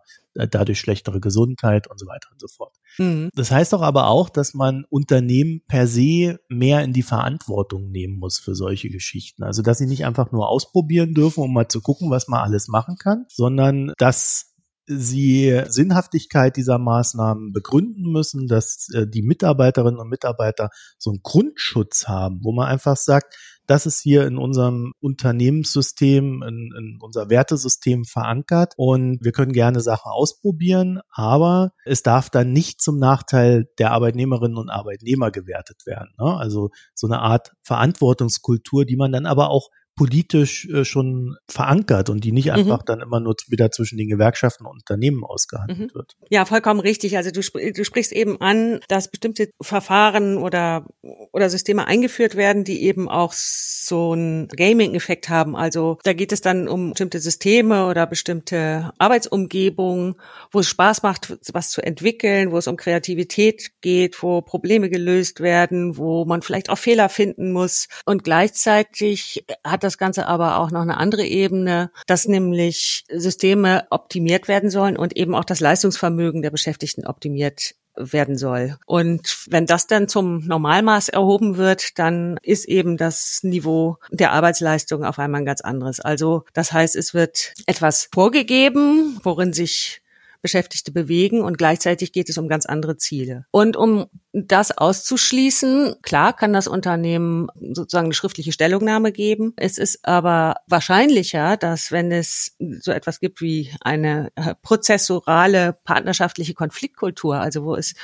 dadurch 0.49 0.81
schlechtere 0.81 1.21
Gesundheit 1.21 1.89
und 1.89 1.99
so 1.99 2.07
weiter 2.07 2.29
und 2.33 2.41
so 2.41 2.49
fort. 2.49 2.77
Mhm. 2.99 3.31
Das 3.35 3.51
heißt 3.51 3.73
doch 3.73 3.83
aber 3.83 4.09
auch, 4.09 4.29
dass 4.29 4.55
man 4.55 4.85
Unternehmen 4.89 5.63
per 5.67 5.87
se 5.87 6.39
mehr 6.49 6.83
in 6.83 6.93
die 6.93 7.03
Verantwortung 7.03 7.91
nehmen 7.91 8.19
muss 8.19 8.39
für 8.39 8.55
solche 8.55 8.91
Geschichten. 8.91 9.43
Also, 9.43 9.63
dass 9.63 9.79
sie 9.79 9.87
nicht 9.87 10.05
einfach 10.05 10.33
nur 10.33 10.49
ausprobieren 10.49 11.15
dürfen, 11.15 11.43
um 11.43 11.53
mal 11.53 11.69
zu 11.69 11.81
gucken, 11.81 12.11
was 12.11 12.29
man 12.29 12.41
alles 12.41 12.69
machen 12.69 12.97
kann, 12.97 13.27
sondern 13.29 13.93
dass 13.99 14.50
sie 14.99 15.63
Sinnhaftigkeit 15.69 16.57
dieser 16.57 16.79
Maßnahmen 16.79 17.53
begründen 17.53 18.11
müssen, 18.11 18.47
dass 18.47 18.89
äh, 18.93 19.07
die 19.07 19.23
Mitarbeiterinnen 19.23 20.01
und 20.01 20.09
Mitarbeiter 20.09 20.71
so 20.99 21.11
einen 21.11 21.21
Grundschutz 21.23 22.09
haben, 22.09 22.41
wo 22.43 22.53
man 22.53 22.67
einfach 22.67 22.97
sagt, 22.97 23.37
das 23.71 23.87
ist 23.87 24.01
hier 24.01 24.27
in 24.27 24.37
unserem 24.37 24.95
Unternehmenssystem, 24.99 26.43
in, 26.43 26.73
in 26.77 26.99
unser 27.01 27.31
Wertesystem 27.31 28.05
verankert 28.05 28.75
und 28.77 29.21
wir 29.23 29.31
können 29.31 29.53
gerne 29.53 29.81
Sachen 29.81 30.11
ausprobieren, 30.11 31.01
aber 31.13 31.71
es 31.85 32.03
darf 32.03 32.31
dann 32.31 32.53
nicht 32.53 32.81
zum 32.81 32.99
Nachteil 32.99 33.69
der 33.79 33.93
Arbeitnehmerinnen 33.93 34.59
und 34.59 34.71
Arbeitnehmer 34.71 35.31
gewertet 35.31 35.87
werden. 35.87 36.11
Ne? 36.19 36.37
Also 36.37 36.71
so 36.95 37.07
eine 37.07 37.21
Art 37.21 37.53
Verantwortungskultur, 37.63 38.85
die 38.85 38.97
man 38.97 39.13
dann 39.13 39.27
aber 39.27 39.51
auch 39.51 39.69
politisch 40.01 40.67
äh, 40.71 40.87
schon 40.87 41.37
verankert 41.47 42.09
und 42.09 42.25
die 42.25 42.33
nicht 42.33 42.47
mhm. 42.47 42.53
einfach 42.53 42.83
dann 42.83 43.03
immer 43.03 43.21
nur 43.21 43.35
wieder 43.49 43.71
zwischen 43.71 43.99
den 43.99 44.09
Gewerkschaften 44.09 44.65
und 44.65 44.79
Unternehmen 44.79 45.25
ausgehandelt 45.25 45.79
mhm. 45.79 45.95
wird. 45.95 46.17
Ja, 46.31 46.47
vollkommen 46.47 46.81
richtig. 46.81 47.19
Also 47.19 47.31
du, 47.31 47.41
sp 47.45 47.61
du 47.77 47.85
sprichst 47.85 48.13
eben 48.13 48.41
an, 48.41 48.81
dass 48.89 49.11
bestimmte 49.11 49.51
Verfahren 49.61 50.39
oder, 50.39 50.87
oder 51.33 51.51
Systeme 51.51 51.87
eingeführt 51.87 52.35
werden, 52.35 52.65
die 52.65 52.83
eben 52.85 53.11
auch 53.11 53.35
so 53.35 54.13
einen 54.13 54.49
Gaming-Effekt 54.49 55.29
haben. 55.29 55.55
Also 55.55 55.99
da 56.03 56.15
geht 56.15 56.33
es 56.33 56.41
dann 56.41 56.67
um 56.67 56.93
bestimmte 56.93 57.19
Systeme 57.19 57.87
oder 57.87 58.07
bestimmte 58.07 58.93
Arbeitsumgebungen, 58.97 60.15
wo 60.51 60.61
es 60.61 60.69
Spaß 60.69 61.03
macht, 61.03 61.37
was 61.53 61.69
zu 61.69 61.83
entwickeln, 61.83 62.53
wo 62.53 62.57
es 62.57 62.69
um 62.69 62.79
Kreativität 62.79 63.73
geht, 63.83 64.23
wo 64.23 64.41
Probleme 64.41 64.89
gelöst 64.89 65.41
werden, 65.41 65.99
wo 65.99 66.25
man 66.25 66.41
vielleicht 66.41 66.71
auch 66.71 66.79
Fehler 66.79 67.11
finden 67.11 67.53
muss. 67.53 67.89
Und 68.07 68.25
gleichzeitig 68.25 69.45
hat 69.63 69.85
das 69.90 69.90
das 69.91 69.99
Ganze 69.99 70.29
aber 70.29 70.59
auch 70.59 70.71
noch 70.71 70.83
eine 70.83 70.99
andere 70.99 71.25
Ebene, 71.25 71.91
dass 72.07 72.29
nämlich 72.29 73.05
Systeme 73.11 73.87
optimiert 73.91 74.47
werden 74.47 74.71
sollen 74.71 74.97
und 74.97 75.17
eben 75.17 75.35
auch 75.35 75.45
das 75.45 75.59
Leistungsvermögen 75.59 76.43
der 76.43 76.51
Beschäftigten 76.51 77.07
optimiert 77.07 77.75
werden 77.97 78.39
soll. 78.39 78.77
Und 78.87 79.47
wenn 79.49 79.67
das 79.67 79.89
dann 79.89 80.07
zum 80.07 80.47
Normalmaß 80.47 81.09
erhoben 81.09 81.57
wird, 81.57 81.99
dann 81.99 82.39
ist 82.43 82.67
eben 82.67 82.97
das 82.97 83.41
Niveau 83.43 83.97
der 84.11 84.33
Arbeitsleistung 84.33 85.05
auf 85.05 85.19
einmal 85.19 85.43
ein 85.43 85.47
ganz 85.47 85.61
anderes. 85.61 85.99
Also 85.99 86.45
das 86.53 86.73
heißt, 86.73 86.95
es 86.95 87.13
wird 87.13 87.53
etwas 87.67 88.09
vorgegeben, 88.13 89.19
worin 89.25 89.53
sich 89.53 90.03
Beschäftigte 90.41 90.93
bewegen 90.93 91.43
und 91.43 91.59
gleichzeitig 91.59 92.13
geht 92.13 92.31
es 92.31 92.39
um 92.39 92.49
ganz 92.49 92.65
andere 92.65 92.97
Ziele. 92.97 93.45
Und 93.51 93.77
um 93.77 94.07
das 94.33 94.77
auszuschließen, 94.77 95.97
klar 96.03 96.37
kann 96.37 96.53
das 96.53 96.69
Unternehmen 96.69 97.49
sozusagen 97.61 98.07
eine 98.07 98.15
schriftliche 98.15 98.53
Stellungnahme 98.53 99.11
geben. 99.11 99.55
Es 99.57 99.77
ist 99.77 100.07
aber 100.07 100.57
wahrscheinlicher, 100.69 101.57
dass 101.57 101.91
wenn 101.91 102.13
es 102.13 102.57
so 102.81 102.93
etwas 102.93 103.19
gibt 103.19 103.41
wie 103.41 103.73
eine 103.81 104.31
äh, 104.37 104.55
prozessorale 104.63 105.77
partnerschaftliche 105.85 106.55
Konfliktkultur, 106.55 107.41
also 107.41 107.65
wo 107.65 107.75
es 107.75 107.95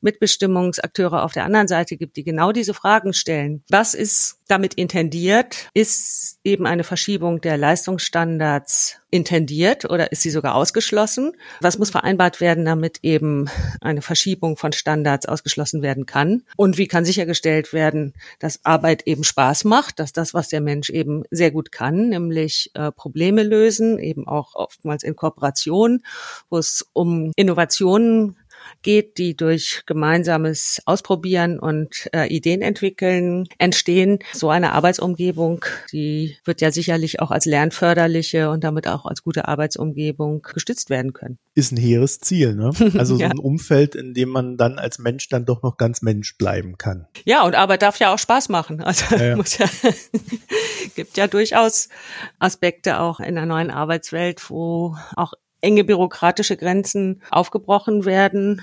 Mitbestimmungsakteure 0.00 1.22
auf 1.22 1.32
der 1.32 1.44
anderen 1.44 1.68
Seite 1.68 1.96
gibt, 1.96 2.16
die 2.16 2.24
genau 2.24 2.50
diese 2.50 2.74
Fragen 2.74 3.12
stellen. 3.12 3.62
Was 3.68 3.94
ist 3.94 4.40
damit 4.48 4.74
intendiert? 4.74 5.68
Ist 5.72 6.38
eben 6.42 6.66
eine 6.66 6.84
Verschiebung 6.84 7.40
der 7.40 7.56
Leistungsstandards 7.56 9.00
intendiert 9.10 9.84
oder 9.84 10.12
ist 10.12 10.22
sie 10.22 10.30
sogar 10.30 10.54
ausgeschlossen? 10.54 11.32
Was 11.60 11.78
muss 11.78 11.90
vereinbart 11.90 12.40
werden, 12.40 12.64
damit 12.64 12.98
eben 13.02 13.48
eine 13.80 14.02
Verschiebung 14.02 14.56
von 14.56 14.72
Standards 14.72 15.26
ausgeschlossen 15.26 15.75
werden 15.82 16.06
kann? 16.06 16.42
Und 16.56 16.78
wie 16.78 16.86
kann 16.86 17.04
sichergestellt 17.04 17.72
werden, 17.72 18.14
dass 18.38 18.64
Arbeit 18.64 19.06
eben 19.06 19.24
Spaß 19.24 19.64
macht, 19.64 19.98
dass 19.98 20.12
das, 20.12 20.34
was 20.34 20.48
der 20.48 20.60
Mensch 20.60 20.90
eben 20.90 21.24
sehr 21.30 21.50
gut 21.50 21.72
kann, 21.72 22.08
nämlich 22.08 22.70
äh, 22.74 22.92
Probleme 22.92 23.42
lösen, 23.42 23.98
eben 23.98 24.26
auch 24.26 24.54
oftmals 24.54 25.02
in 25.02 25.16
Kooperation, 25.16 26.02
wo 26.50 26.58
es 26.58 26.86
um 26.92 27.32
Innovationen 27.36 28.36
geht, 28.82 29.18
die 29.18 29.36
durch 29.36 29.82
gemeinsames 29.86 30.80
Ausprobieren 30.86 31.58
und 31.58 32.08
äh, 32.12 32.26
Ideen 32.28 32.62
entwickeln 32.62 33.48
entstehen. 33.58 34.18
So 34.32 34.50
eine 34.50 34.72
Arbeitsumgebung, 34.72 35.64
die 35.92 36.36
wird 36.44 36.60
ja 36.60 36.70
sicherlich 36.70 37.20
auch 37.20 37.30
als 37.30 37.44
lernförderliche 37.44 38.50
und 38.50 38.64
damit 38.64 38.88
auch 38.88 39.06
als 39.06 39.22
gute 39.22 39.48
Arbeitsumgebung 39.48 40.42
gestützt 40.42 40.90
werden 40.90 41.12
können. 41.12 41.38
Ist 41.54 41.72
ein 41.72 41.78
hehres 41.78 42.20
Ziel, 42.20 42.54
ne? 42.54 42.70
Also 42.96 43.16
ja. 43.16 43.28
so 43.28 43.32
ein 43.32 43.38
Umfeld, 43.38 43.94
in 43.94 44.14
dem 44.14 44.30
man 44.30 44.56
dann 44.56 44.78
als 44.78 44.98
Mensch 44.98 45.28
dann 45.28 45.44
doch 45.44 45.62
noch 45.62 45.76
ganz 45.76 46.02
Mensch 46.02 46.36
bleiben 46.38 46.78
kann. 46.78 47.06
Ja, 47.24 47.44
und 47.44 47.54
Arbeit 47.54 47.82
darf 47.82 47.98
ja 47.98 48.14
auch 48.14 48.18
Spaß 48.18 48.48
machen. 48.48 48.82
Also 48.82 49.16
ja, 49.16 49.24
ja. 49.24 49.36
Muss 49.36 49.58
ja, 49.58 49.66
gibt 50.94 51.16
ja 51.16 51.26
durchaus 51.26 51.88
Aspekte 52.38 53.00
auch 53.00 53.20
in 53.20 53.34
der 53.34 53.46
neuen 53.46 53.70
Arbeitswelt, 53.70 54.50
wo 54.50 54.96
auch 55.16 55.34
enge 55.66 55.84
bürokratische 55.84 56.56
Grenzen 56.56 57.22
aufgebrochen 57.30 58.04
werden 58.04 58.62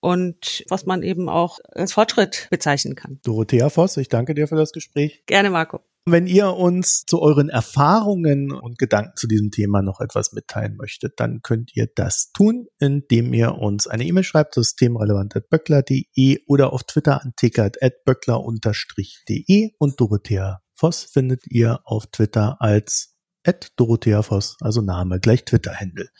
und 0.00 0.64
was 0.68 0.86
man 0.86 1.02
eben 1.02 1.28
auch 1.28 1.58
als 1.72 1.92
Fortschritt 1.92 2.46
bezeichnen 2.50 2.94
kann. 2.94 3.18
Dorothea 3.24 3.68
Voss, 3.70 3.96
ich 3.96 4.08
danke 4.08 4.34
dir 4.34 4.46
für 4.46 4.56
das 4.56 4.70
Gespräch. 4.72 5.24
Gerne, 5.26 5.50
Marco. 5.50 5.80
Wenn 6.06 6.26
ihr 6.26 6.50
uns 6.50 7.06
zu 7.06 7.22
euren 7.22 7.48
Erfahrungen 7.48 8.52
und 8.52 8.78
Gedanken 8.78 9.16
zu 9.16 9.26
diesem 9.26 9.50
Thema 9.50 9.80
noch 9.80 10.00
etwas 10.00 10.34
mitteilen 10.34 10.76
möchtet, 10.76 11.18
dann 11.18 11.40
könnt 11.42 11.74
ihr 11.74 11.88
das 11.92 12.30
tun, 12.32 12.66
indem 12.78 13.32
ihr 13.32 13.54
uns 13.54 13.86
eine 13.86 14.04
E-Mail 14.04 14.22
schreibt, 14.22 14.52
systemrelevant.böckler.de 14.54 16.40
oder 16.46 16.74
auf 16.74 16.84
Twitter 16.84 17.22
an 17.22 17.32
tickert.böckler-de 17.36 19.70
und 19.78 19.98
Dorothea 19.98 20.60
Voss 20.74 21.04
findet 21.04 21.46
ihr 21.46 21.80
auf 21.84 22.06
Twitter 22.08 22.60
als 22.60 23.13
at 23.44 23.72
Dorothea 23.76 24.22
Voss, 24.22 24.56
also 24.60 24.80
Name 24.80 25.20
gleich 25.20 25.44
Twitter-Händel. 25.44 26.10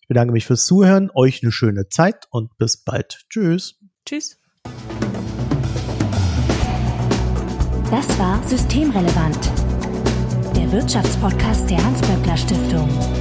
Ich 0.00 0.08
bedanke 0.08 0.32
mich 0.32 0.46
fürs 0.46 0.66
Zuhören, 0.66 1.10
euch 1.14 1.42
eine 1.42 1.52
schöne 1.52 1.88
Zeit 1.88 2.26
und 2.30 2.56
bis 2.58 2.78
bald. 2.78 3.24
Tschüss. 3.28 3.76
Tschüss. 4.06 4.36
Das 7.90 8.18
war 8.18 8.42
Systemrelevant, 8.46 9.50
der 10.56 10.70
Wirtschaftspodcast 10.72 11.68
der 11.68 11.84
Hans-Böckler 11.84 12.36
Stiftung. 12.36 13.19